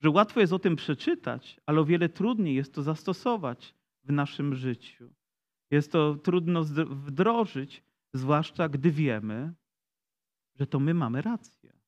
że 0.00 0.10
łatwo 0.10 0.40
jest 0.40 0.52
o 0.52 0.58
tym 0.58 0.76
przeczytać, 0.76 1.60
ale 1.66 1.80
o 1.80 1.84
wiele 1.84 2.08
trudniej 2.08 2.54
jest 2.54 2.74
to 2.74 2.82
zastosować. 2.82 3.74
w 4.04 4.12
naszym 4.12 4.54
życiu. 4.54 5.14
Jest 5.70 5.92
to 5.92 6.14
trudno 6.14 6.64
wdrożyć, 6.64 7.82
zwłaszcza 8.14 8.68
gdy 8.68 8.90
wiemy, 8.90 9.54
że 10.54 10.66
to 10.66 10.80
my 10.80 10.94
mamy 10.94 11.22
rację. 11.22 11.79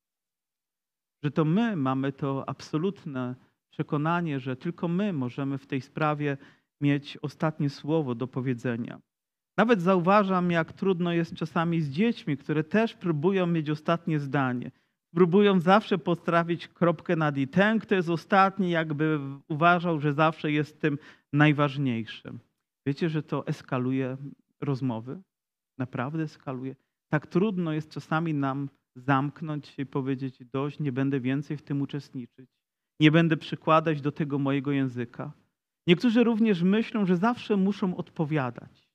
Że 1.23 1.31
to 1.31 1.45
my 1.45 1.75
mamy 1.75 2.11
to 2.11 2.49
absolutne 2.49 3.35
przekonanie, 3.69 4.39
że 4.39 4.55
tylko 4.55 4.87
my 4.87 5.13
możemy 5.13 5.57
w 5.57 5.67
tej 5.67 5.81
sprawie 5.81 6.37
mieć 6.81 7.17
ostatnie 7.21 7.69
słowo 7.69 8.15
do 8.15 8.27
powiedzenia. 8.27 8.99
Nawet 9.57 9.81
zauważam, 9.81 10.51
jak 10.51 10.73
trudno 10.73 11.13
jest 11.13 11.35
czasami 11.35 11.81
z 11.81 11.89
dziećmi, 11.89 12.37
które 12.37 12.63
też 12.63 12.93
próbują 12.93 13.47
mieć 13.47 13.69
ostatnie 13.69 14.19
zdanie. 14.19 14.71
Próbują 15.15 15.59
zawsze 15.59 15.97
postawić 15.97 16.67
kropkę 16.67 17.15
nad 17.15 17.37
i. 17.37 17.47
Ten, 17.47 17.79
kto 17.79 17.95
jest 17.95 18.09
ostatni, 18.09 18.69
jakby 18.69 19.19
uważał, 19.47 19.99
że 19.99 20.13
zawsze 20.13 20.51
jest 20.51 20.81
tym 20.81 20.97
najważniejszym. 21.33 22.39
Wiecie, 22.85 23.09
że 23.09 23.23
to 23.23 23.47
eskaluje 23.47 24.17
rozmowy? 24.61 25.21
Naprawdę 25.77 26.23
eskaluje. 26.23 26.75
Tak 27.09 27.27
trudno 27.27 27.73
jest 27.73 27.91
czasami 27.91 28.33
nam 28.33 28.69
zamknąć 28.95 29.67
się 29.67 29.81
i 29.81 29.85
powiedzieć: 29.85 30.45
Dość, 30.45 30.79
nie 30.79 30.91
będę 30.91 31.19
więcej 31.19 31.57
w 31.57 31.61
tym 31.61 31.81
uczestniczyć. 31.81 32.49
Nie 32.99 33.11
będę 33.11 33.37
przykładać 33.37 34.01
do 34.01 34.11
tego 34.11 34.39
mojego 34.39 34.71
języka. 34.71 35.33
Niektórzy 35.87 36.23
również 36.23 36.61
myślą, 36.61 37.05
że 37.05 37.17
zawsze 37.17 37.57
muszą 37.57 37.97
odpowiadać, 37.97 38.89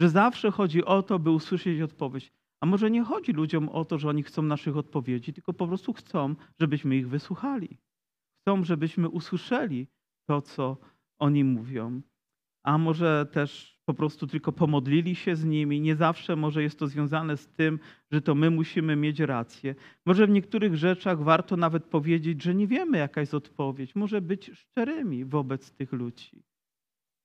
że 0.00 0.08
zawsze 0.08 0.50
chodzi 0.50 0.84
o 0.84 1.02
to, 1.02 1.18
by 1.18 1.30
usłyszeć 1.30 1.80
odpowiedź. 1.80 2.32
A 2.60 2.66
może 2.66 2.90
nie 2.90 3.02
chodzi 3.04 3.32
ludziom 3.32 3.68
o 3.68 3.84
to, 3.84 3.98
że 3.98 4.08
oni 4.08 4.22
chcą 4.22 4.42
naszych 4.42 4.76
odpowiedzi, 4.76 5.32
tylko 5.32 5.52
po 5.52 5.66
prostu 5.66 5.92
chcą, 5.92 6.34
żebyśmy 6.60 6.96
ich 6.96 7.08
wysłuchali. 7.08 7.78
Chcą, 8.40 8.64
żebyśmy 8.64 9.08
usłyszeli 9.08 9.86
to, 10.28 10.42
co 10.42 10.76
oni 11.18 11.44
mówią. 11.44 12.02
A 12.66 12.78
może 12.78 13.26
też 13.32 13.80
po 13.84 13.94
prostu 13.94 14.26
tylko 14.26 14.52
pomodlili 14.52 15.14
się 15.14 15.36
z 15.36 15.44
nimi. 15.44 15.80
Nie 15.80 15.96
zawsze 15.96 16.36
może 16.36 16.62
jest 16.62 16.78
to 16.78 16.86
związane 16.86 17.36
z 17.36 17.48
tym, 17.48 17.78
że 18.10 18.20
to 18.20 18.34
my 18.34 18.50
musimy 18.50 18.96
mieć 18.96 19.20
rację. 19.20 19.74
Może 20.06 20.26
w 20.26 20.30
niektórych 20.30 20.76
rzeczach 20.76 21.22
warto 21.22 21.56
nawet 21.56 21.84
powiedzieć, 21.84 22.42
że 22.42 22.54
nie 22.54 22.66
wiemy, 22.66 22.98
jaka 22.98 23.20
jest 23.20 23.34
odpowiedź. 23.34 23.94
Może 23.94 24.20
być 24.20 24.50
szczerymi 24.54 25.24
wobec 25.24 25.70
tych 25.70 25.92
ludzi. 25.92 26.42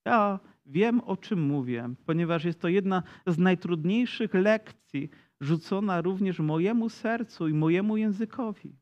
Ja 0.06 0.40
wiem, 0.66 1.02
o 1.02 1.18
czym 1.18 1.42
mówię, 1.42 1.90
ponieważ 2.06 2.46
jest 2.46 2.60
to 2.60 2.68
jedna 2.68 3.04
z 3.28 3.38
najtrudniejszych 3.38 4.34
lekcji, 4.34 5.10
rzucona 5.42 6.02
również 6.02 6.40
mojemu 6.40 6.90
sercu 6.90 7.48
i 7.48 7.54
mojemu 7.54 7.98
językowi. 7.98 8.81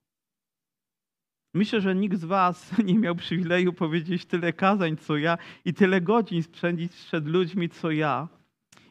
Myślę, 1.54 1.82
że 1.82 1.96
nikt 1.96 2.18
z 2.18 2.26
Was 2.26 2.72
nie 2.86 3.00
miał 3.00 3.16
przywileju 3.16 3.74
powiedzieć 3.74 4.26
tyle 4.26 4.54
kazań, 4.54 4.98
co 4.98 5.18
ja, 5.18 5.38
i 5.66 5.74
tyle 5.74 6.02
godzin 6.02 6.44
spędzić 6.44 6.92
przed 6.94 7.28
ludźmi, 7.28 7.70
co 7.70 7.92
ja. 7.92 8.28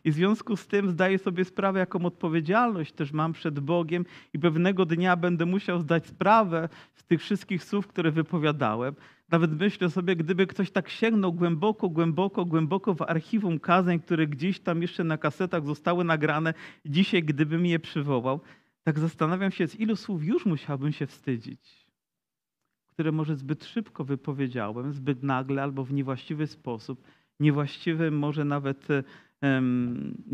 I 0.04 0.10
w 0.10 0.14
związku 0.14 0.56
z 0.56 0.66
tym 0.66 0.90
zdaję 0.90 1.18
sobie 1.18 1.44
sprawę, 1.44 1.78
jaką 1.80 2.04
odpowiedzialność 2.04 2.92
też 2.92 3.12
mam 3.12 3.32
przed 3.32 3.60
Bogiem, 3.60 4.04
i 4.32 4.38
pewnego 4.38 4.86
dnia 4.86 5.16
będę 5.16 5.46
musiał 5.46 5.80
zdać 5.80 6.06
sprawę 6.06 6.68
z 6.94 7.04
tych 7.04 7.20
wszystkich 7.20 7.64
słów, 7.64 7.86
które 7.86 8.10
wypowiadałem. 8.10 8.94
Nawet 9.28 9.60
myślę 9.60 9.90
sobie, 9.90 10.16
gdyby 10.16 10.46
ktoś 10.46 10.70
tak 10.70 10.88
sięgnął 10.88 11.32
głęboko, 11.32 11.88
głęboko, 11.88 12.44
głęboko 12.44 12.94
w 12.94 13.02
archiwum 13.02 13.60
kazań, 13.60 14.00
które 14.00 14.26
gdzieś 14.26 14.60
tam 14.60 14.82
jeszcze 14.82 15.04
na 15.04 15.18
kasetach 15.18 15.66
zostały 15.66 16.04
nagrane, 16.04 16.54
dzisiaj 16.84 17.22
gdybym 17.22 17.66
je 17.66 17.78
przywołał, 17.78 18.40
tak 18.84 18.98
zastanawiam 18.98 19.50
się, 19.50 19.66
z 19.66 19.80
ilu 19.80 19.96
słów 19.96 20.24
już 20.24 20.46
musiałbym 20.46 20.92
się 20.92 21.06
wstydzić 21.06 21.87
które 22.98 23.12
może 23.12 23.36
zbyt 23.36 23.64
szybko 23.64 24.04
wypowiedziałem, 24.04 24.92
zbyt 24.92 25.22
nagle 25.22 25.62
albo 25.62 25.84
w 25.84 25.92
niewłaściwy 25.92 26.46
sposób, 26.46 27.02
niewłaściwy, 27.40 28.10
może 28.10 28.44
nawet 28.44 28.88
um, 29.42 30.24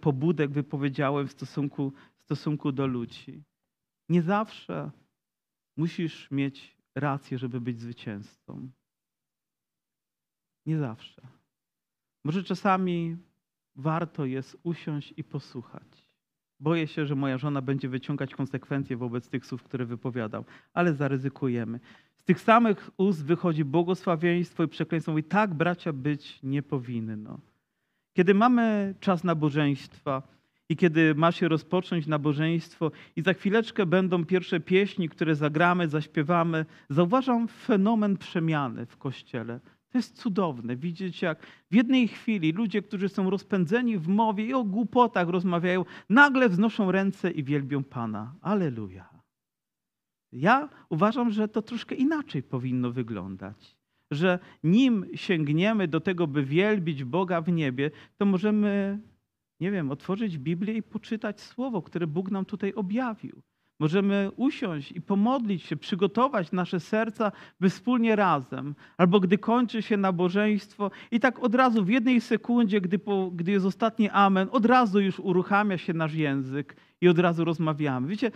pobudek 0.00 0.50
wypowiedziałem 0.50 1.28
w 1.28 1.32
stosunku, 1.32 1.92
w 2.16 2.22
stosunku 2.22 2.72
do 2.72 2.86
ludzi. 2.86 3.44
Nie 4.08 4.22
zawsze 4.22 4.90
musisz 5.76 6.30
mieć 6.30 6.76
rację, 6.94 7.38
żeby 7.38 7.60
być 7.60 7.80
zwycięzcą. 7.80 8.70
Nie 10.66 10.78
zawsze. 10.78 11.22
Może 12.24 12.44
czasami 12.44 13.16
warto 13.76 14.24
jest 14.24 14.56
usiąść 14.62 15.14
i 15.16 15.24
posłuchać. 15.24 16.03
Boję 16.60 16.86
się, 16.86 17.06
że 17.06 17.14
moja 17.14 17.38
żona 17.38 17.62
będzie 17.62 17.88
wyciągać 17.88 18.34
konsekwencje 18.34 18.96
wobec 18.96 19.28
tych 19.28 19.46
słów, 19.46 19.62
które 19.62 19.84
wypowiadał, 19.84 20.44
ale 20.74 20.94
zaryzykujemy. 20.94 21.80
Z 22.16 22.24
tych 22.24 22.40
samych 22.40 22.90
ust 22.96 23.24
wychodzi 23.24 23.64
błogosławieństwo 23.64 24.64
i 24.64 24.68
przekleństwo. 24.68 25.18
I 25.18 25.24
tak, 25.24 25.54
bracia, 25.54 25.92
być 25.92 26.40
nie 26.42 26.62
powinno. 26.62 27.38
Kiedy 28.12 28.34
mamy 28.34 28.94
czas 29.00 29.24
nabożeństwa 29.24 30.22
i 30.68 30.76
kiedy 30.76 31.14
ma 31.14 31.32
się 31.32 31.48
rozpocząć 31.48 32.06
nabożeństwo 32.06 32.90
i 33.16 33.22
za 33.22 33.32
chwileczkę 33.32 33.86
będą 33.86 34.24
pierwsze 34.24 34.60
pieśni, 34.60 35.08
które 35.08 35.34
zagramy, 35.34 35.88
zaśpiewamy, 35.88 36.66
zauważam 36.88 37.48
fenomen 37.48 38.16
przemiany 38.16 38.86
w 38.86 38.96
Kościele. 38.96 39.60
To 39.94 39.98
jest 39.98 40.16
cudowne 40.16 40.76
widzieć, 40.76 41.22
jak 41.22 41.46
w 41.70 41.74
jednej 41.74 42.08
chwili 42.08 42.52
ludzie, 42.52 42.82
którzy 42.82 43.08
są 43.08 43.30
rozpędzeni 43.30 43.98
w 43.98 44.08
mowie 44.08 44.46
i 44.46 44.54
o 44.54 44.64
głupotach 44.64 45.28
rozmawiają, 45.28 45.84
nagle 46.08 46.48
wznoszą 46.48 46.92
ręce 46.92 47.30
i 47.30 47.44
wielbią 47.44 47.84
Pana. 47.84 48.34
Aleluja. 48.40 49.08
Ja 50.32 50.68
uważam, 50.88 51.30
że 51.30 51.48
to 51.48 51.62
troszkę 51.62 51.94
inaczej 51.94 52.42
powinno 52.42 52.90
wyglądać. 52.90 53.76
Że 54.10 54.38
nim 54.64 55.06
sięgniemy 55.14 55.88
do 55.88 56.00
tego, 56.00 56.26
by 56.26 56.44
wielbić 56.44 57.04
Boga 57.04 57.40
w 57.40 57.52
niebie, 57.52 57.90
to 58.16 58.24
możemy, 58.26 59.00
nie 59.60 59.70
wiem, 59.70 59.90
otworzyć 59.90 60.38
Biblię 60.38 60.74
i 60.74 60.82
poczytać 60.82 61.40
słowo, 61.40 61.82
które 61.82 62.06
Bóg 62.06 62.30
nam 62.30 62.44
tutaj 62.44 62.74
objawił. 62.74 63.42
Możemy 63.78 64.30
usiąść 64.36 64.92
i 64.92 65.00
pomodlić 65.00 65.62
się, 65.62 65.76
przygotować 65.76 66.52
nasze 66.52 66.80
serca, 66.80 67.32
by 67.60 67.70
wspólnie 67.70 68.16
razem, 68.16 68.74
albo 68.96 69.20
gdy 69.20 69.38
kończy 69.38 69.82
się 69.82 69.96
nabożeństwo 69.96 70.90
i 71.10 71.20
tak 71.20 71.38
od 71.38 71.54
razu 71.54 71.84
w 71.84 71.88
jednej 71.88 72.20
sekundzie, 72.20 72.80
gdy, 72.80 72.98
po, 72.98 73.30
gdy 73.30 73.52
jest 73.52 73.66
ostatni 73.66 74.10
amen, 74.10 74.48
od 74.52 74.66
razu 74.66 75.00
już 75.00 75.20
uruchamia 75.20 75.78
się 75.78 75.94
nasz 75.94 76.14
język 76.14 76.76
i 77.00 77.08
od 77.08 77.18
razu 77.18 77.44
rozmawiamy. 77.44 78.08
Wiecie, 78.08 78.30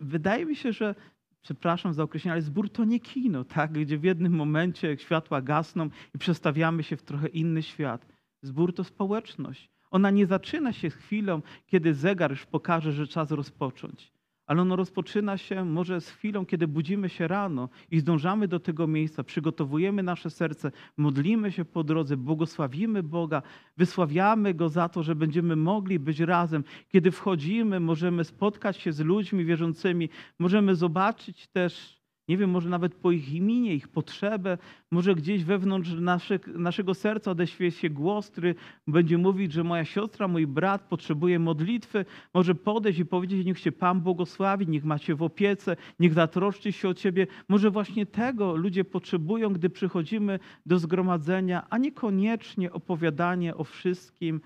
wydaje 0.00 0.46
mi 0.46 0.56
się, 0.56 0.72
że 0.72 0.94
przepraszam 1.42 1.94
za 1.94 2.02
określenie, 2.02 2.32
ale 2.32 2.42
zbór 2.42 2.70
to 2.70 2.84
nie 2.84 3.00
kino, 3.00 3.44
tak? 3.44 3.72
gdzie 3.72 3.98
w 3.98 4.04
jednym 4.04 4.32
momencie 4.32 4.96
światła 4.98 5.42
gasną 5.42 5.88
i 6.14 6.18
przestawiamy 6.18 6.82
się 6.82 6.96
w 6.96 7.02
trochę 7.02 7.28
inny 7.28 7.62
świat. 7.62 8.06
Zbór 8.42 8.74
to 8.74 8.84
społeczność. 8.84 9.70
Ona 9.90 10.10
nie 10.10 10.26
zaczyna 10.26 10.72
się 10.72 10.90
chwilą, 10.90 11.42
kiedy 11.66 11.94
zegar 11.94 12.30
już 12.30 12.46
pokaże, 12.46 12.92
że 12.92 13.06
czas 13.06 13.30
rozpocząć 13.30 14.17
ale 14.48 14.62
ono 14.62 14.76
rozpoczyna 14.76 15.38
się 15.38 15.64
może 15.64 16.00
z 16.00 16.10
chwilą, 16.10 16.46
kiedy 16.46 16.68
budzimy 16.68 17.08
się 17.08 17.28
rano 17.28 17.68
i 17.90 18.00
zdążamy 18.00 18.48
do 18.48 18.60
tego 18.60 18.86
miejsca, 18.86 19.24
przygotowujemy 19.24 20.02
nasze 20.02 20.30
serce, 20.30 20.72
modlimy 20.96 21.52
się 21.52 21.64
po 21.64 21.84
drodze, 21.84 22.16
błogosławimy 22.16 23.02
Boga, 23.02 23.42
wysławiamy 23.76 24.54
Go 24.54 24.68
za 24.68 24.88
to, 24.88 25.02
że 25.02 25.14
będziemy 25.14 25.56
mogli 25.56 25.98
być 25.98 26.20
razem. 26.20 26.64
Kiedy 26.88 27.10
wchodzimy, 27.10 27.80
możemy 27.80 28.24
spotkać 28.24 28.76
się 28.76 28.92
z 28.92 29.00
ludźmi 29.00 29.44
wierzącymi, 29.44 30.08
możemy 30.38 30.74
zobaczyć 30.74 31.46
też 31.46 31.97
nie 32.28 32.36
wiem, 32.36 32.50
może 32.50 32.68
nawet 32.68 32.94
po 32.94 33.10
ich 33.10 33.32
imieniu, 33.32 33.72
ich 33.72 33.88
potrzebę, 33.88 34.58
może 34.90 35.14
gdzieś 35.14 35.44
wewnątrz 35.44 35.90
nasze, 35.92 36.38
naszego 36.46 36.94
serca 36.94 37.30
odeświe 37.30 37.70
się 37.70 37.90
głos, 37.90 38.30
który 38.30 38.54
będzie 38.86 39.18
mówić, 39.18 39.52
że 39.52 39.64
moja 39.64 39.84
siostra, 39.84 40.28
mój 40.28 40.46
brat 40.46 40.82
potrzebuje 40.82 41.38
modlitwy. 41.38 42.04
Może 42.34 42.54
podejść 42.54 42.98
i 42.98 43.06
powiedzieć, 43.06 43.46
niech 43.46 43.58
się 43.58 43.72
Pan 43.72 44.00
błogosławi, 44.00 44.68
niech 44.68 44.84
macie 44.84 45.14
w 45.14 45.22
opiece, 45.22 45.76
niech 46.00 46.14
zatroszczy 46.14 46.72
się 46.72 46.88
o 46.88 46.94
Ciebie. 46.94 47.26
Może 47.48 47.70
właśnie 47.70 48.06
tego 48.06 48.56
ludzie 48.56 48.84
potrzebują, 48.84 49.52
gdy 49.52 49.70
przychodzimy 49.70 50.38
do 50.66 50.78
zgromadzenia, 50.78 51.66
a 51.70 51.78
niekoniecznie 51.78 52.72
opowiadanie 52.72 53.56
o 53.56 53.64
wszystkim, 53.64 54.40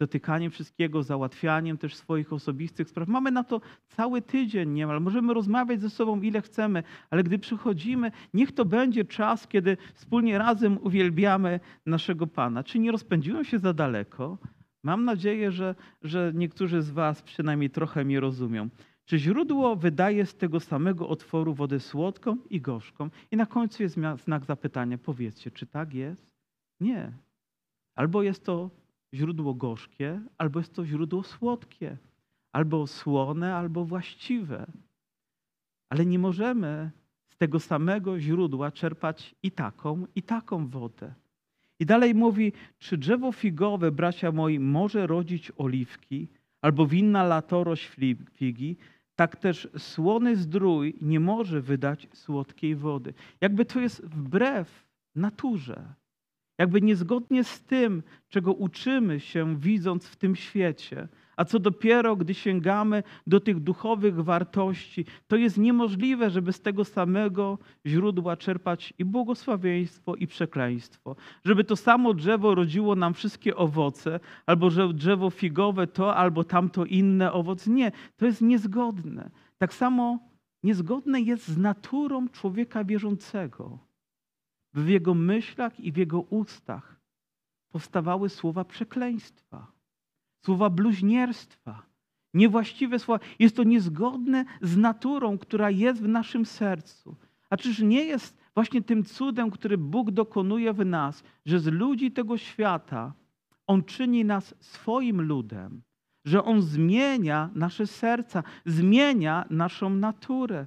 dotykaniem 0.00 0.50
wszystkiego, 0.50 1.02
załatwianiem 1.02 1.78
też 1.78 1.96
swoich 1.96 2.32
osobistych 2.32 2.88
spraw. 2.88 3.08
Mamy 3.08 3.30
na 3.30 3.44
to 3.44 3.60
cały 3.88 4.22
tydzień 4.22 4.70
niemal. 4.70 5.00
Możemy 5.00 5.34
rozmawiać 5.34 5.80
ze 5.80 5.90
sobą 5.90 6.20
ile 6.20 6.42
chcemy, 6.42 6.82
ale 7.10 7.22
gdy 7.22 7.38
przychodzimy, 7.38 8.12
niech 8.34 8.52
to 8.52 8.64
będzie 8.64 9.04
czas, 9.04 9.48
kiedy 9.48 9.76
wspólnie 9.94 10.38
razem 10.38 10.78
uwielbiamy 10.82 11.60
naszego 11.86 12.26
Pana. 12.26 12.64
Czy 12.64 12.78
nie 12.78 12.92
rozpędziłem 12.92 13.44
się 13.44 13.58
za 13.58 13.72
daleko? 13.72 14.38
Mam 14.84 15.04
nadzieję, 15.04 15.52
że, 15.52 15.74
że 16.02 16.32
niektórzy 16.34 16.82
z 16.82 16.90
Was 16.90 17.22
przynajmniej 17.22 17.70
trochę 17.70 18.04
mnie 18.04 18.20
rozumią. 18.20 18.68
Czy 19.04 19.18
źródło 19.18 19.76
wydaje 19.76 20.26
z 20.26 20.34
tego 20.36 20.60
samego 20.60 21.08
otworu 21.08 21.54
wodę 21.54 21.80
słodką 21.80 22.36
i 22.50 22.60
gorzką? 22.60 23.10
I 23.30 23.36
na 23.36 23.46
końcu 23.46 23.82
jest 23.82 23.98
znak 24.24 24.44
zapytania. 24.44 24.98
Powiedzcie, 24.98 25.50
czy 25.50 25.66
tak 25.66 25.94
jest? 25.94 26.26
Nie. 26.80 27.12
Albo 27.96 28.22
jest 28.22 28.44
to 28.44 28.70
źródło 29.14 29.54
gorzkie, 29.54 30.20
albo 30.38 30.60
jest 30.60 30.74
to 30.74 30.86
źródło 30.86 31.22
słodkie, 31.22 31.96
albo 32.52 32.86
słone, 32.86 33.54
albo 33.54 33.84
właściwe. 33.84 34.66
Ale 35.88 36.06
nie 36.06 36.18
możemy 36.18 36.90
z 37.28 37.36
tego 37.36 37.60
samego 37.60 38.20
źródła 38.20 38.70
czerpać 38.70 39.34
i 39.42 39.50
taką, 39.50 40.06
i 40.14 40.22
taką 40.22 40.68
wodę. 40.68 41.14
I 41.78 41.86
dalej 41.86 42.14
mówi, 42.14 42.52
czy 42.78 42.98
drzewo 42.98 43.32
figowe, 43.32 43.92
bracia 43.92 44.32
moi, 44.32 44.58
może 44.58 45.06
rodzić 45.06 45.52
oliwki, 45.56 46.28
albo 46.62 46.86
winna 46.86 47.24
latorość 47.24 47.90
figi, 48.34 48.76
tak 49.16 49.36
też 49.36 49.68
słony 49.78 50.36
zdrój 50.36 50.94
nie 51.00 51.20
może 51.20 51.60
wydać 51.60 52.08
słodkiej 52.12 52.76
wody. 52.76 53.14
Jakby 53.40 53.64
to 53.64 53.80
jest 53.80 54.04
wbrew 54.04 54.86
naturze. 55.14 55.94
Jakby 56.60 56.80
niezgodnie 56.80 57.44
z 57.44 57.62
tym, 57.62 58.02
czego 58.28 58.52
uczymy 58.52 59.20
się, 59.20 59.56
widząc 59.56 60.06
w 60.06 60.16
tym 60.16 60.36
świecie. 60.36 61.08
A 61.36 61.44
co 61.44 61.58
dopiero, 61.58 62.16
gdy 62.16 62.34
sięgamy 62.34 63.02
do 63.26 63.40
tych 63.40 63.60
duchowych 63.60 64.24
wartości, 64.24 65.04
to 65.28 65.36
jest 65.36 65.58
niemożliwe, 65.58 66.30
żeby 66.30 66.52
z 66.52 66.60
tego 66.60 66.84
samego 66.84 67.58
źródła 67.86 68.36
czerpać 68.36 68.94
i 68.98 69.04
błogosławieństwo, 69.04 70.14
i 70.14 70.26
przekleństwo. 70.26 71.16
Żeby 71.44 71.64
to 71.64 71.76
samo 71.76 72.14
drzewo 72.14 72.54
rodziło 72.54 72.96
nam 72.96 73.14
wszystkie 73.14 73.56
owoce, 73.56 74.20
albo 74.46 74.70
że 74.70 74.94
drzewo 74.94 75.30
figowe 75.30 75.86
to, 75.86 76.16
albo 76.16 76.44
tamto 76.44 76.84
inne 76.84 77.32
owoc. 77.32 77.66
Nie, 77.66 77.92
to 78.16 78.26
jest 78.26 78.40
niezgodne. 78.42 79.30
Tak 79.58 79.74
samo 79.74 80.18
niezgodne 80.62 81.20
jest 81.20 81.48
z 81.48 81.58
naturą 81.58 82.28
człowieka 82.28 82.84
wierzącego. 82.84 83.89
W 84.74 84.88
jego 84.88 85.14
myślach 85.14 85.80
i 85.80 85.92
w 85.92 85.96
jego 85.96 86.20
ustach 86.20 87.00
powstawały 87.68 88.28
słowa 88.28 88.64
przekleństwa 88.64 89.80
słowa 90.44 90.70
bluźnierstwa, 90.70 91.82
niewłaściwe 92.34 92.98
słowa. 92.98 93.24
Jest 93.38 93.56
to 93.56 93.62
niezgodne 93.62 94.44
z 94.62 94.76
naturą, 94.76 95.38
która 95.38 95.70
jest 95.70 96.02
w 96.02 96.08
naszym 96.08 96.46
sercu. 96.46 97.16
A 97.50 97.56
czyż 97.56 97.78
nie 97.78 98.04
jest 98.04 98.38
właśnie 98.54 98.82
tym 98.82 99.04
cudem, 99.04 99.50
który 99.50 99.78
Bóg 99.78 100.10
dokonuje 100.10 100.72
w 100.72 100.84
nas, 100.84 101.22
że 101.46 101.60
z 101.60 101.66
ludzi 101.66 102.12
tego 102.12 102.38
świata 102.38 103.12
On 103.66 103.84
czyni 103.84 104.24
nas 104.24 104.54
swoim 104.60 105.20
ludem, 105.20 105.82
że 106.24 106.44
On 106.44 106.62
zmienia 106.62 107.50
nasze 107.54 107.86
serca, 107.86 108.42
zmienia 108.66 109.44
naszą 109.50 109.90
naturę. 109.90 110.66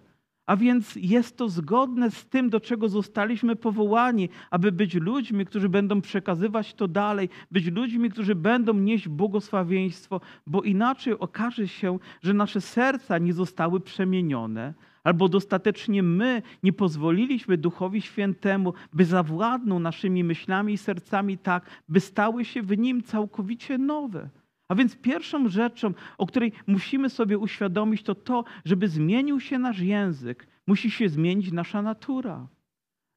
A 0.54 0.56
więc 0.56 0.96
jest 0.96 1.38
to 1.38 1.50
zgodne 1.50 2.12
z 2.12 2.26
tym, 2.26 2.50
do 2.50 2.60
czego 2.60 2.90
zostaliśmy 2.90 3.56
powołani, 3.56 4.30
aby 4.52 4.72
być 4.72 4.94
ludźmi, 4.94 5.46
którzy 5.46 5.70
będą 5.70 6.02
przekazywać 6.02 6.74
to 6.74 6.88
dalej, 6.88 7.30
być 7.52 7.72
ludźmi, 7.72 8.10
którzy 8.10 8.36
będą 8.36 8.74
nieść 8.74 9.08
błogosławieństwo, 9.08 10.22
bo 10.48 10.62
inaczej 10.62 11.20
okaże 11.20 11.68
się, 11.68 12.00
że 12.22 12.34
nasze 12.34 12.62
serca 12.62 13.18
nie 13.18 13.34
zostały 13.34 13.80
przemienione, 13.80 14.74
albo 15.04 15.30
dostatecznie 15.30 16.04
my 16.04 16.42
nie 16.64 16.74
pozwoliliśmy 16.74 17.58
Duchowi 17.58 18.02
Świętemu, 18.02 18.74
by 18.94 19.06
zawładnął 19.06 19.80
naszymi 19.80 20.24
myślami 20.24 20.74
i 20.74 20.78
sercami 20.78 21.38
tak, 21.38 21.66
by 21.90 22.00
stały 22.00 22.46
się 22.46 22.62
w 22.62 22.78
nim 22.78 23.04
całkowicie 23.04 23.78
nowe. 23.78 24.30
A 24.70 24.76
więc 24.76 24.96
pierwszą 24.96 25.50
rzeczą, 25.50 25.94
o 26.18 26.26
której 26.26 26.52
musimy 26.68 27.10
sobie 27.10 27.38
uświadomić, 27.38 28.04
to 28.04 28.16
to, 28.16 28.44
żeby 28.66 28.88
zmienił 28.88 29.40
się 29.40 29.60
nasz 29.60 29.80
język, 29.80 30.48
musi 30.68 30.92
się 30.92 31.10
zmienić 31.10 31.52
nasza 31.52 31.82
natura. 31.82 32.48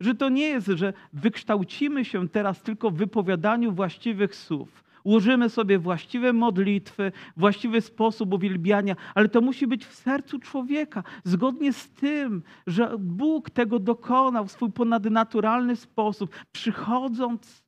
Że 0.01 0.15
to 0.15 0.29
nie 0.29 0.47
jest, 0.49 0.67
że 0.67 0.93
wykształcimy 1.13 2.05
się 2.05 2.29
teraz 2.29 2.63
tylko 2.63 2.91
w 2.91 2.97
wypowiadaniu 2.97 3.73
właściwych 3.73 4.35
słów. 4.35 4.85
Ułożymy 5.05 5.51
sobie 5.51 5.79
właściwe 5.79 6.33
modlitwy, 6.33 7.13
właściwy 7.37 7.81
sposób 7.81 8.35
uwielbiania, 8.35 8.97
ale 9.15 9.29
to 9.29 9.41
musi 9.41 9.67
być 9.67 9.87
w 9.87 9.95
sercu 9.95 10.39
człowieka, 10.39 11.03
zgodnie 11.25 11.73
z 11.73 11.91
tym, 11.91 12.43
że 12.67 12.97
Bóg 12.99 13.51
tego 13.51 13.79
dokonał 13.79 14.47
w 14.47 14.53
swój 14.53 14.73
ponadnaturalny 14.73 15.77
sposób, 15.77 16.31
przychodząc 16.53 17.66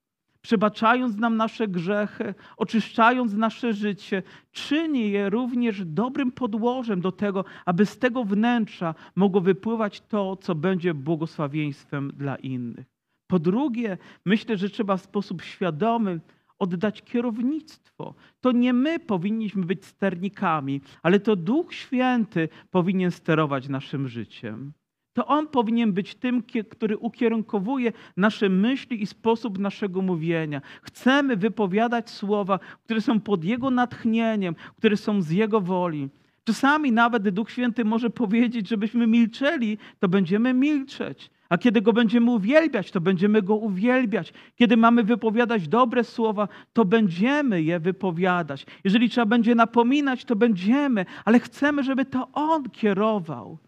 przebaczając 0.49 1.17
nam 1.17 1.37
nasze 1.37 1.69
grzechy, 1.69 2.35
oczyszczając 2.57 3.35
nasze 3.35 3.73
życie, 3.73 4.23
czyni 4.53 5.11
je 5.11 5.31
również 5.31 5.85
dobrym 5.85 6.33
podłożem 6.33 7.01
do 7.01 7.13
tego, 7.13 7.45
aby 7.67 7.87
z 7.87 7.99
tego 7.99 8.25
wnętrza 8.25 8.95
mogło 9.17 9.41
wypływać 9.41 10.01
to, 10.01 10.37
co 10.37 10.55
będzie 10.55 10.95
błogosławieństwem 10.95 12.13
dla 12.17 12.37
innych. 12.37 12.87
Po 13.27 13.39
drugie, 13.39 13.99
myślę, 14.25 14.57
że 14.57 14.69
trzeba 14.69 14.97
w 14.97 15.03
sposób 15.03 15.43
świadomy 15.43 16.21
oddać 16.59 17.03
kierownictwo. 17.03 18.15
To 18.41 18.53
nie 18.53 18.73
my 18.73 18.99
powinniśmy 18.99 19.65
być 19.65 19.85
sternikami, 19.85 20.81
ale 21.03 21.21
to 21.21 21.37
Duch 21.37 21.75
Święty 21.75 22.49
powinien 22.71 23.11
sterować 23.11 23.69
naszym 23.69 24.09
życiem. 24.09 24.73
To 25.19 25.27
On 25.27 25.47
powinien 25.47 25.93
być 25.93 26.15
tym, 26.15 26.43
który 26.71 26.99
ukierunkowuje 26.99 27.93
nasze 28.17 28.49
myśli 28.49 29.03
i 29.03 29.07
sposób 29.07 29.59
naszego 29.59 30.03
mówienia. 30.03 30.61
Chcemy 30.83 31.37
wypowiadać 31.37 32.11
słowa, 32.11 32.59
które 32.85 33.01
są 33.01 33.21
pod 33.21 33.45
Jego 33.45 33.71
natchnieniem, 33.71 34.55
które 34.77 34.97
są 34.97 35.23
z 35.23 35.31
Jego 35.31 35.61
woli. 35.61 36.09
Czasami 36.45 36.93
nawet 36.93 37.29
Duch 37.29 37.51
Święty 37.51 37.85
może 37.85 38.11
powiedzieć, 38.11 38.69
żebyśmy 38.69 39.07
milczeli, 39.07 39.79
to 39.99 40.09
będziemy 40.09 40.55
milczeć. 40.55 41.31
A 41.49 41.59
kiedy 41.59 41.81
Go 41.83 41.93
będziemy 41.93 42.31
uwielbiać, 42.31 42.91
to 42.91 43.01
będziemy 43.01 43.43
Go 43.43 43.57
uwielbiać. 43.57 44.33
Kiedy 44.57 44.77
mamy 44.77 45.03
wypowiadać 45.05 45.69
dobre 45.69 46.05
słowa, 46.05 46.49
to 46.73 46.85
będziemy 46.85 47.63
je 47.63 47.81
wypowiadać. 47.81 48.67
Jeżeli 48.85 49.11
trzeba 49.11 49.27
będzie 49.27 49.55
napominać, 49.55 50.25
to 50.25 50.37
będziemy, 50.37 51.07
ale 51.25 51.41
chcemy, 51.41 51.83
żeby 51.83 52.05
to 52.05 52.29
On 52.33 52.71
kierował. 52.71 53.59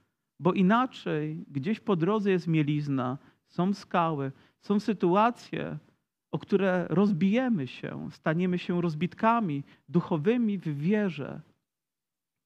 Bo 0.40 0.52
inaczej 0.52 1.44
gdzieś 1.48 1.80
po 1.80 1.96
drodze 1.96 2.30
jest 2.30 2.46
mielizna, 2.46 3.18
są 3.46 3.74
skały, 3.74 4.32
są 4.60 4.80
sytuacje, 4.80 5.78
o 6.30 6.38
które 6.38 6.86
rozbijemy 6.90 7.66
się, 7.66 8.08
staniemy 8.10 8.58
się 8.58 8.80
rozbitkami 8.80 9.64
duchowymi 9.88 10.58
w 10.58 10.78
wierze. 10.78 11.40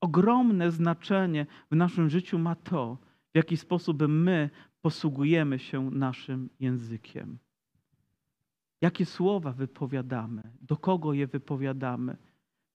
Ogromne 0.00 0.70
znaczenie 0.70 1.46
w 1.70 1.76
naszym 1.76 2.10
życiu 2.10 2.38
ma 2.38 2.54
to, 2.54 2.98
w 3.32 3.36
jaki 3.36 3.56
sposób 3.56 4.02
my 4.08 4.50
posługujemy 4.80 5.58
się 5.58 5.90
naszym 5.90 6.50
językiem. 6.60 7.38
Jakie 8.80 9.06
słowa 9.06 9.52
wypowiadamy, 9.52 10.42
do 10.60 10.76
kogo 10.76 11.12
je 11.12 11.26
wypowiadamy, 11.26 12.16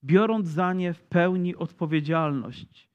biorąc 0.04 0.48
za 0.48 0.74
nie 0.74 0.94
w 0.94 1.04
pełni 1.04 1.56
odpowiedzialność 1.56 2.89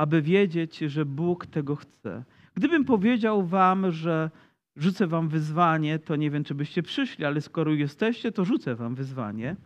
aby 0.00 0.22
wiedzieć, 0.22 0.78
że 0.78 1.04
Bóg 1.04 1.46
tego 1.46 1.76
chce. 1.76 2.24
Gdybym 2.54 2.84
powiedział 2.84 3.46
wam, 3.46 3.92
że 3.92 4.30
rzucę 4.76 5.06
wam 5.06 5.28
wyzwanie, 5.28 5.98
to 5.98 6.16
nie 6.16 6.30
wiem, 6.30 6.44
czy 6.44 6.54
byście 6.54 6.82
przyszli, 6.82 7.24
ale 7.24 7.40
skoro 7.40 7.72
jesteście, 7.72 8.32
to 8.32 8.44
rzucę 8.44 8.74
wam 8.74 8.94
wyzwanie 8.94 9.56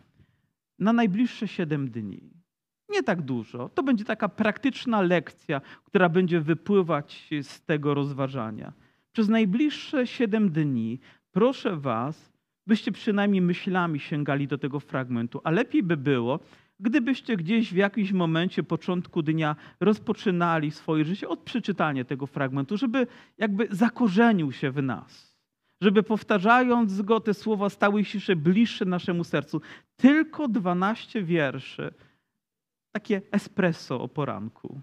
na 0.79 0.93
najbliższe 0.93 1.47
siedem 1.47 1.89
dni. 1.89 2.21
Nie 2.89 3.03
tak 3.03 3.21
dużo. 3.21 3.69
To 3.69 3.83
będzie 3.83 4.05
taka 4.05 4.29
praktyczna 4.29 5.01
lekcja, 5.01 5.61
która 5.83 6.09
będzie 6.09 6.41
wypływać 6.41 7.29
z 7.41 7.61
tego 7.61 7.93
rozważania. 7.93 8.73
Przez 9.11 9.29
najbliższe 9.29 10.07
siedem 10.07 10.49
dni 10.49 10.99
proszę 11.31 11.77
was, 11.77 12.31
byście 12.67 12.91
przynajmniej 12.91 13.41
myślami 13.41 13.99
sięgali 13.99 14.47
do 14.47 14.57
tego 14.57 14.79
fragmentu, 14.79 15.41
a 15.43 15.51
lepiej 15.51 15.83
by 15.83 15.97
było, 15.97 16.39
Gdybyście 16.79 17.37
gdzieś 17.37 17.73
w 17.73 17.75
jakimś 17.75 18.11
momencie, 18.11 18.63
początku 18.63 19.21
dnia 19.21 19.55
rozpoczynali 19.79 20.71
swoje 20.71 21.05
życie 21.05 21.29
od 21.29 21.39
przeczytania 21.39 22.05
tego 22.05 22.27
fragmentu, 22.27 22.77
żeby 22.77 23.07
jakby 23.37 23.67
zakorzenił 23.71 24.51
się 24.51 24.71
w 24.71 24.83
nas, 24.83 25.37
żeby 25.81 26.03
powtarzając 26.03 27.01
go 27.01 27.19
te 27.19 27.33
słowa 27.33 27.69
stały 27.69 28.05
się 28.05 28.17
jeszcze 28.17 28.35
bliższe 28.35 28.85
naszemu 28.85 29.23
sercu. 29.23 29.61
Tylko 29.97 30.47
12 30.47 31.23
wierszy, 31.23 31.93
takie 32.91 33.21
espresso 33.31 34.01
o 34.01 34.07
poranku 34.07 34.81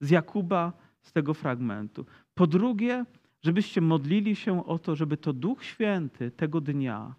z 0.00 0.10
Jakuba, 0.10 0.72
z 1.02 1.12
tego 1.12 1.34
fragmentu. 1.34 2.06
Po 2.34 2.46
drugie, 2.46 3.04
żebyście 3.42 3.80
modlili 3.80 4.36
się 4.36 4.66
o 4.66 4.78
to, 4.78 4.96
żeby 4.96 5.16
to 5.16 5.32
Duch 5.32 5.64
Święty 5.64 6.30
tego 6.30 6.60
dnia 6.60 7.14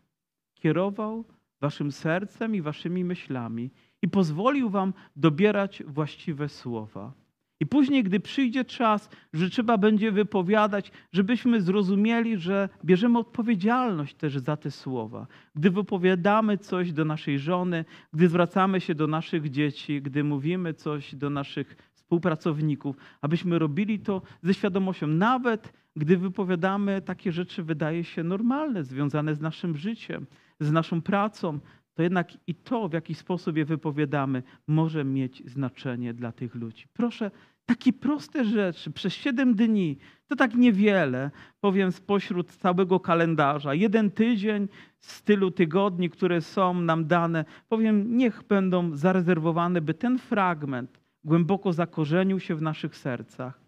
kierował 0.54 1.26
waszym 1.62 1.92
sercem 1.92 2.56
i 2.56 2.62
waszymi 2.62 3.04
myślami 3.04 3.72
i 4.02 4.08
pozwolił 4.08 4.70
wam 4.70 4.94
dobierać 5.16 5.84
właściwe 5.88 6.50
słowa. 6.50 7.14
I 7.62 7.66
później, 7.66 8.04
gdy 8.04 8.20
przyjdzie 8.20 8.66
czas, 8.66 9.10
że 9.34 9.50
trzeba 9.50 9.78
będzie 9.78 10.12
wypowiadać, 10.12 10.92
żebyśmy 11.12 11.62
zrozumieli, 11.62 12.38
że 12.38 12.70
bierzemy 12.86 13.20
odpowiedzialność 13.20 14.16
też 14.16 14.38
za 14.38 14.58
te 14.58 14.72
słowa. 14.72 15.28
Gdy 15.56 15.70
wypowiadamy 15.70 16.58
coś 16.58 16.94
do 16.94 17.06
naszej 17.06 17.40
żony, 17.40 17.86
gdy 18.14 18.28
zwracamy 18.28 18.82
się 18.82 18.96
do 18.96 19.08
naszych 19.08 19.50
dzieci, 19.50 20.02
gdy 20.02 20.24
mówimy 20.24 20.74
coś 20.74 21.16
do 21.16 21.30
naszych 21.30 21.76
współpracowników, 21.94 22.96
abyśmy 23.22 23.60
robili 23.60 24.00
to 24.00 24.22
ze 24.44 24.54
świadomością, 24.54 25.08
nawet 25.08 25.74
gdy 25.96 26.18
wypowiadamy 26.18 27.02
takie 27.02 27.32
rzeczy, 27.32 27.64
wydaje 27.64 28.04
się 28.04 28.24
normalne, 28.24 28.84
związane 28.84 29.36
z 29.36 29.42
naszym 29.42 29.78
życiem, 29.78 30.26
z 30.60 30.72
naszą 30.72 31.02
pracą, 31.02 31.60
to 32.00 32.04
jednak 32.04 32.48
i 32.48 32.56
to, 32.56 32.90
w 32.90 32.94
jaki 32.94 33.16
sposób 33.16 33.58
je 33.58 33.66
wypowiadamy, 33.66 34.44
może 34.68 35.06
mieć 35.06 35.44
znaczenie 35.50 36.14
dla 36.14 36.32
tych 36.32 36.56
ludzi. 36.56 36.88
Proszę 36.94 37.32
Takie 37.66 37.94
proste 37.94 38.46
rzeczy 38.46 38.92
przez 38.92 39.14
siedem 39.14 39.56
dni 39.56 39.98
to 40.28 40.36
tak 40.36 40.56
niewiele, 40.56 41.32
powiem, 41.62 41.92
spośród 41.92 42.52
całego 42.52 43.00
kalendarza. 43.00 43.74
Jeden 43.74 44.12
tydzień 44.12 44.68
z 45.00 45.24
tylu 45.24 45.52
tygodni, 45.52 46.10
które 46.10 46.42
są 46.42 46.74
nam 46.74 47.08
dane, 47.08 47.46
powiem, 47.70 48.18
niech 48.18 48.44
będą 48.44 48.96
zarezerwowane, 48.98 49.82
by 49.82 49.94
ten 49.94 50.20
fragment 50.20 51.00
głęboko 51.24 51.74
zakorzenił 51.74 52.40
się 52.40 52.56
w 52.56 52.62
naszych 52.62 52.96
sercach, 52.96 53.62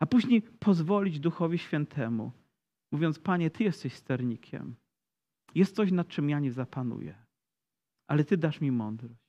a 0.00 0.06
później 0.06 0.42
pozwolić 0.42 1.20
Duchowi 1.20 1.58
Świętemu, 1.58 2.32
mówiąc: 2.92 3.18
Panie, 3.18 3.50
Ty 3.50 3.64
jesteś 3.64 3.92
sternikiem. 3.92 4.74
Jest 5.54 5.76
coś, 5.76 5.92
nad 5.92 6.08
czym 6.08 6.30
ja 6.30 6.40
nie 6.40 6.52
zapanuję, 6.52 7.25
ale 8.06 8.24
Ty 8.24 8.36
dasz 8.36 8.60
mi 8.60 8.72
mądrość. 8.72 9.26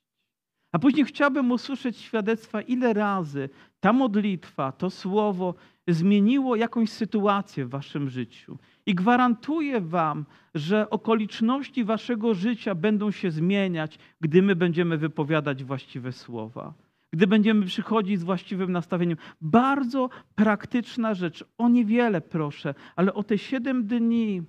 A 0.72 0.80
później 0.80 1.06
chciałbym 1.06 1.52
usłyszeć 1.52 1.98
świadectwa, 1.98 2.62
ile 2.62 2.94
razy 2.94 3.50
ta 3.80 3.94
modlitwa, 3.94 4.72
to 4.72 4.90
słowo 4.90 5.56
zmieniło 5.88 6.56
jakąś 6.56 6.90
sytuację 6.90 7.66
w 7.66 7.70
waszym 7.70 8.10
życiu. 8.10 8.58
I 8.86 8.96
gwarantuję 8.96 9.82
wam, 9.82 10.26
że 10.56 10.90
okoliczności 10.90 11.84
waszego 11.84 12.34
życia 12.34 12.76
będą 12.76 13.12
się 13.12 13.32
zmieniać, 13.32 14.00
gdy 14.22 14.42
my 14.42 14.56
będziemy 14.56 14.98
wypowiadać 14.98 15.64
właściwe 15.64 16.12
słowa. 16.12 16.74
Gdy 17.14 17.28
będziemy 17.28 17.66
przychodzić 17.66 18.20
z 18.20 18.24
właściwym 18.24 18.72
nastawieniem. 18.72 19.18
Bardzo 19.42 20.10
praktyczna 20.36 21.14
rzecz. 21.14 21.46
O 21.58 21.70
niewiele 21.70 22.22
proszę, 22.22 22.74
ale 22.96 23.14
o 23.14 23.24
te 23.24 23.38
siedem 23.38 23.88
dni, 23.88 24.44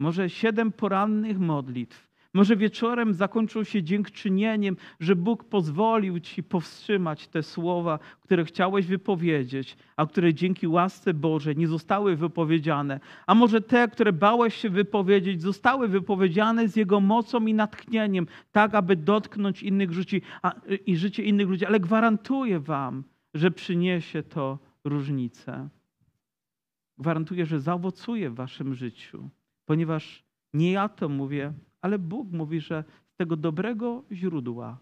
może 0.00 0.30
siedem 0.30 0.72
porannych 0.72 1.38
modlitw, 1.38 2.07
może 2.38 2.56
wieczorem 2.56 3.14
zakończą 3.14 3.64
się 3.64 3.82
dziękczynieniem, 3.82 4.76
że 5.00 5.16
Bóg 5.16 5.44
pozwolił 5.44 6.20
ci 6.20 6.42
powstrzymać 6.42 7.28
te 7.28 7.42
słowa, 7.42 7.98
które 8.20 8.44
chciałeś 8.44 8.86
wypowiedzieć, 8.86 9.76
a 9.96 10.06
które 10.06 10.34
dzięki 10.34 10.66
łasce 10.66 11.14
Bożej 11.14 11.56
nie 11.56 11.68
zostały 11.68 12.16
wypowiedziane. 12.16 13.00
A 13.26 13.34
może 13.34 13.60
te, 13.60 13.88
które 13.88 14.12
bałeś 14.12 14.54
się 14.54 14.70
wypowiedzieć, 14.70 15.42
zostały 15.42 15.88
wypowiedziane 15.88 16.68
z 16.68 16.76
Jego 16.76 17.00
mocą 17.00 17.46
i 17.46 17.54
natchnieniem, 17.54 18.26
tak 18.52 18.74
aby 18.74 18.96
dotknąć 18.96 19.62
innych 19.62 19.92
życi 19.92 20.22
a, 20.42 20.52
i 20.86 20.96
życie 20.96 21.22
innych 21.22 21.48
ludzi. 21.48 21.66
Ale 21.66 21.80
gwarantuję 21.80 22.60
Wam, 22.60 23.04
że 23.34 23.50
przyniesie 23.50 24.22
to 24.22 24.58
różnicę. 24.84 25.68
Gwarantuję, 26.98 27.46
że 27.46 27.60
zaowocuje 27.60 28.30
w 28.30 28.34
Waszym 28.34 28.74
życiu, 28.74 29.30
ponieważ 29.64 30.24
nie 30.52 30.72
ja 30.72 30.88
to 30.88 31.08
mówię, 31.08 31.52
ale 31.82 31.98
Bóg 31.98 32.32
mówi, 32.32 32.60
że 32.60 32.84
z 33.08 33.16
tego 33.16 33.36
dobrego 33.36 34.04
źródła, 34.12 34.78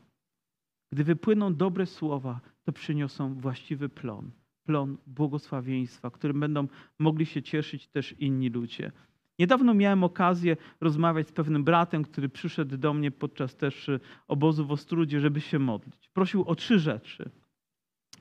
gdy 0.93 1.05
wypłyną 1.05 1.55
dobre 1.55 1.87
słowa, 1.87 2.41
to 2.65 2.73
przyniosą 2.73 3.35
właściwy 3.35 3.89
plon. 3.89 4.31
Plon 4.65 4.97
błogosławieństwa, 5.07 6.11
którym 6.11 6.41
będą 6.41 6.69
mogli 6.99 7.27
się 7.27 7.43
cieszyć 7.43 7.89
też 7.89 8.13
inni 8.13 8.49
ludzie. 8.49 8.93
Niedawno 9.39 9.75
miałem 9.75 10.05
okazję 10.05 10.57
rozmawiać 10.81 11.29
z 11.29 11.33
pewnym 11.33 11.65
bratem, 11.65 12.05
który 12.05 12.29
przyszedł 12.29 12.77
do 12.77 12.95
mnie 12.95 13.11
podczas 13.11 13.57
też 13.57 13.91
obozu 14.29 14.67
w 14.67 14.73
Ostrudzie, 14.73 15.21
żeby 15.21 15.41
się 15.41 15.59
modlić. 15.59 16.09
Prosił 16.09 16.45
o 16.45 16.55
trzy 16.55 16.79
rzeczy 16.79 17.31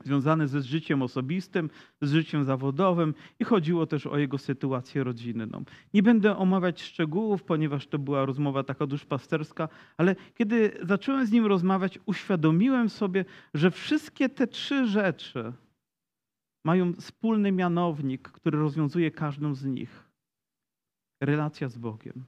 związane 0.04 0.48
ze 0.48 0.62
życiem 0.62 1.02
osobistym, 1.02 1.70
z 2.02 2.12
życiem 2.12 2.43
zawodowym 2.43 3.14
i 3.39 3.43
chodziło 3.43 3.86
też 3.86 4.08
o 4.08 4.18
jego 4.18 4.38
sytuację 4.38 5.04
rodzinną. 5.04 5.64
Nie 5.93 6.04
będę 6.04 6.38
omawiać 6.38 6.82
szczegółów, 6.82 7.43
ponieważ 7.43 7.88
to 7.88 8.00
była 8.00 8.26
rozmowa 8.26 8.64
taka 8.64 8.88
duszpasterska, 8.88 9.70
ale 9.98 10.16
kiedy 10.36 10.78
zacząłem 10.84 11.26
z 11.26 11.32
nim 11.32 11.46
rozmawiać, 11.46 12.00
uświadomiłem 12.06 12.89
sobie, 12.89 13.26
że 13.54 13.72
wszystkie 13.72 14.30
te 14.30 14.48
trzy 14.48 14.88
rzeczy 14.88 15.54
mają 16.66 16.93
wspólny 16.93 17.52
mianownik, 17.52 18.30
który 18.30 18.60
rozwiązuje 18.60 19.12
każdą 19.12 19.56
z 19.56 19.66
nich. 19.66 20.10
Relacja 21.22 21.70
z 21.70 21.78
Bogiem. 21.78 22.26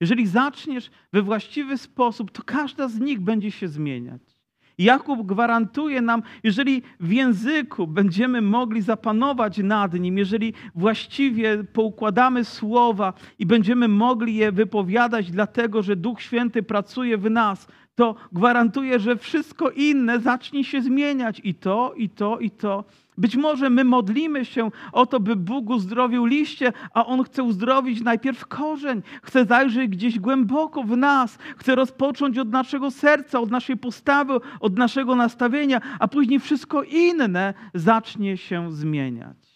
Jeżeli 0.00 0.26
zaczniesz 0.26 0.90
we 1.12 1.22
właściwy 1.22 1.78
sposób, 1.78 2.30
to 2.30 2.42
każda 2.42 2.88
z 2.88 3.00
nich 3.00 3.20
będzie 3.20 3.50
się 3.50 3.68
zmieniać. 3.68 4.33
Jakub 4.78 5.26
gwarantuje 5.26 6.00
nam, 6.00 6.22
jeżeli 6.42 6.82
w 7.00 7.12
języku 7.12 7.86
będziemy 7.86 8.42
mogli 8.42 8.82
zapanować 8.82 9.58
nad 9.58 9.94
nim, 9.94 10.18
jeżeli 10.18 10.54
właściwie 10.74 11.64
poukładamy 11.64 12.44
słowa 12.44 13.12
i 13.38 13.46
będziemy 13.46 13.88
mogli 13.88 14.34
je 14.34 14.52
wypowiadać, 14.52 15.30
dlatego 15.30 15.82
że 15.82 15.96
Duch 15.96 16.22
Święty 16.22 16.62
pracuje 16.62 17.18
w 17.18 17.30
nas, 17.30 17.68
to 17.94 18.14
gwarantuje, 18.32 18.98
że 18.98 19.16
wszystko 19.16 19.70
inne 19.70 20.20
zacznie 20.20 20.64
się 20.64 20.82
zmieniać 20.82 21.40
i 21.44 21.54
to, 21.54 21.94
i 21.96 22.08
to, 22.08 22.38
i 22.38 22.50
to. 22.50 22.84
Być 23.18 23.36
może 23.36 23.70
my 23.70 23.84
modlimy 23.84 24.44
się 24.44 24.70
o 24.92 25.06
to, 25.06 25.20
by 25.20 25.36
Bóg 25.36 25.70
uzdrowił 25.70 26.24
liście, 26.24 26.72
a 26.94 27.06
On 27.06 27.24
chce 27.24 27.42
uzdrowić 27.42 28.00
najpierw 28.00 28.46
korzeń, 28.46 29.02
chce 29.22 29.44
zajrzeć 29.44 29.90
gdzieś 29.90 30.18
głęboko 30.18 30.82
w 30.82 30.96
nas, 30.96 31.38
chce 31.56 31.74
rozpocząć 31.74 32.38
od 32.38 32.48
naszego 32.48 32.90
serca, 32.90 33.40
od 33.40 33.50
naszej 33.50 33.76
postawy, 33.76 34.34
od 34.60 34.78
naszego 34.78 35.16
nastawienia, 35.16 35.80
a 35.98 36.08
później 36.08 36.40
wszystko 36.40 36.82
inne 36.82 37.54
zacznie 37.74 38.36
się 38.36 38.72
zmieniać. 38.72 39.54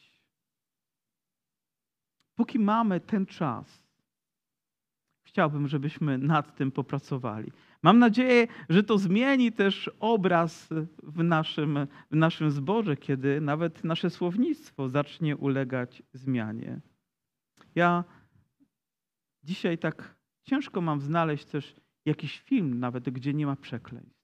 Póki 2.36 2.58
mamy 2.58 3.00
ten 3.00 3.26
czas, 3.26 3.87
chciałbym, 5.28 5.68
żebyśmy 5.68 6.18
nad 6.18 6.56
tym 6.56 6.70
popracowali. 6.70 7.52
Mam 7.82 7.98
nadzieję, 7.98 8.46
że 8.68 8.82
to 8.82 8.98
zmieni 8.98 9.52
też 9.52 9.90
obraz 10.00 10.68
w 11.02 11.22
naszym, 11.22 11.78
w 12.10 12.16
naszym 12.16 12.50
zborze, 12.50 12.96
kiedy 12.96 13.40
nawet 13.40 13.84
nasze 13.84 14.10
słownictwo 14.10 14.88
zacznie 14.88 15.36
ulegać 15.36 16.02
zmianie. 16.12 16.80
Ja 17.74 18.04
dzisiaj 19.42 19.78
tak 19.78 20.14
ciężko 20.44 20.80
mam 20.80 21.00
znaleźć 21.00 21.44
też 21.44 21.76
jakiś 22.06 22.40
film, 22.40 22.80
nawet 22.80 23.10
gdzie 23.10 23.34
nie 23.34 23.46
ma 23.46 23.56
przekleństw. 23.56 24.18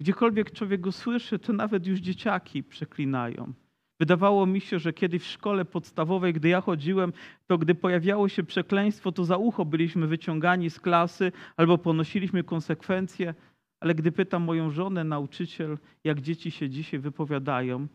Gdziekolwiek 0.00 0.50
człowiek 0.52 0.80
go 0.80 0.92
słyszy, 0.92 1.38
to 1.38 1.52
nawet 1.52 1.86
już 1.86 2.00
dzieciaki 2.00 2.62
przeklinają. 2.62 3.52
Wydawało 4.00 4.46
mi 4.46 4.60
się, 4.60 4.78
że 4.78 4.92
kiedyś 4.92 5.22
w 5.22 5.26
szkole 5.26 5.64
podstawowej, 5.64 6.32
gdy 6.32 6.48
ja 6.48 6.60
chodziłem, 6.60 7.12
to 7.46 7.58
gdy 7.58 7.74
pojawiało 7.74 8.28
się 8.28 8.42
przekleństwo, 8.42 9.12
to 9.12 9.24
za 9.24 9.36
ucho 9.36 9.64
byliśmy 9.64 10.06
wyciągani 10.06 10.70
z 10.70 10.80
klasy 10.80 11.32
albo 11.56 11.78
ponosiliśmy 11.78 12.44
konsekwencje. 12.44 13.34
Ale 13.80 13.94
gdy 13.94 14.12
pytam 14.12 14.42
moją 14.42 14.70
żonę, 14.70 15.04
nauczyciel, 15.04 15.78
jak 16.04 16.20
dzieci 16.20 16.50
się 16.50 16.70
dzisiaj 16.70 17.00
wypowiadają, 17.00 17.88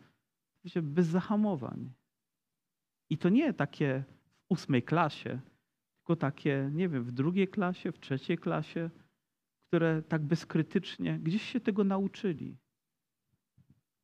to 0.74 0.82
bez 0.82 1.06
zahamowań. 1.06 1.92
I 3.10 3.18
to 3.18 3.28
nie 3.28 3.54
takie 3.54 4.04
w 4.36 4.52
ósmej 4.52 4.82
klasie, 4.82 5.40
tylko 5.96 6.16
takie, 6.16 6.70
nie 6.72 6.88
wiem, 6.88 7.04
w 7.04 7.12
drugiej 7.12 7.48
klasie, 7.48 7.92
w 7.92 8.00
trzeciej 8.00 8.38
klasie, 8.38 8.90
które 9.68 10.02
tak 10.02 10.22
bezkrytycznie 10.22 11.18
gdzieś 11.18 11.42
się 11.42 11.60
tego 11.60 11.84
nauczyli. 11.84 12.56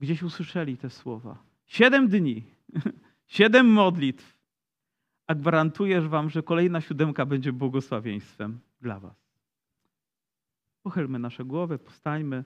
Gdzieś 0.01 0.23
usłyszeli 0.23 0.77
te 0.77 0.91
słowa. 0.91 1.46
Siedem 1.67 2.09
dni, 2.09 2.45
siedem 3.27 3.67
modlitw, 3.67 4.39
a 5.27 5.35
gwarantujesz 5.35 6.09
wam, 6.09 6.31
że 6.31 6.43
kolejna 6.43 6.81
siódemka 6.81 7.27
będzie 7.27 7.53
błogosławieństwem 7.53 8.61
dla 8.81 9.01
was. 9.01 9.37
Pochylmy 10.83 11.19
nasze 11.19 11.45
głowy, 11.45 11.79
postańmy, 11.79 12.45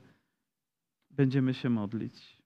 będziemy 1.10 1.54
się 1.54 1.70
modlić. 1.70 2.39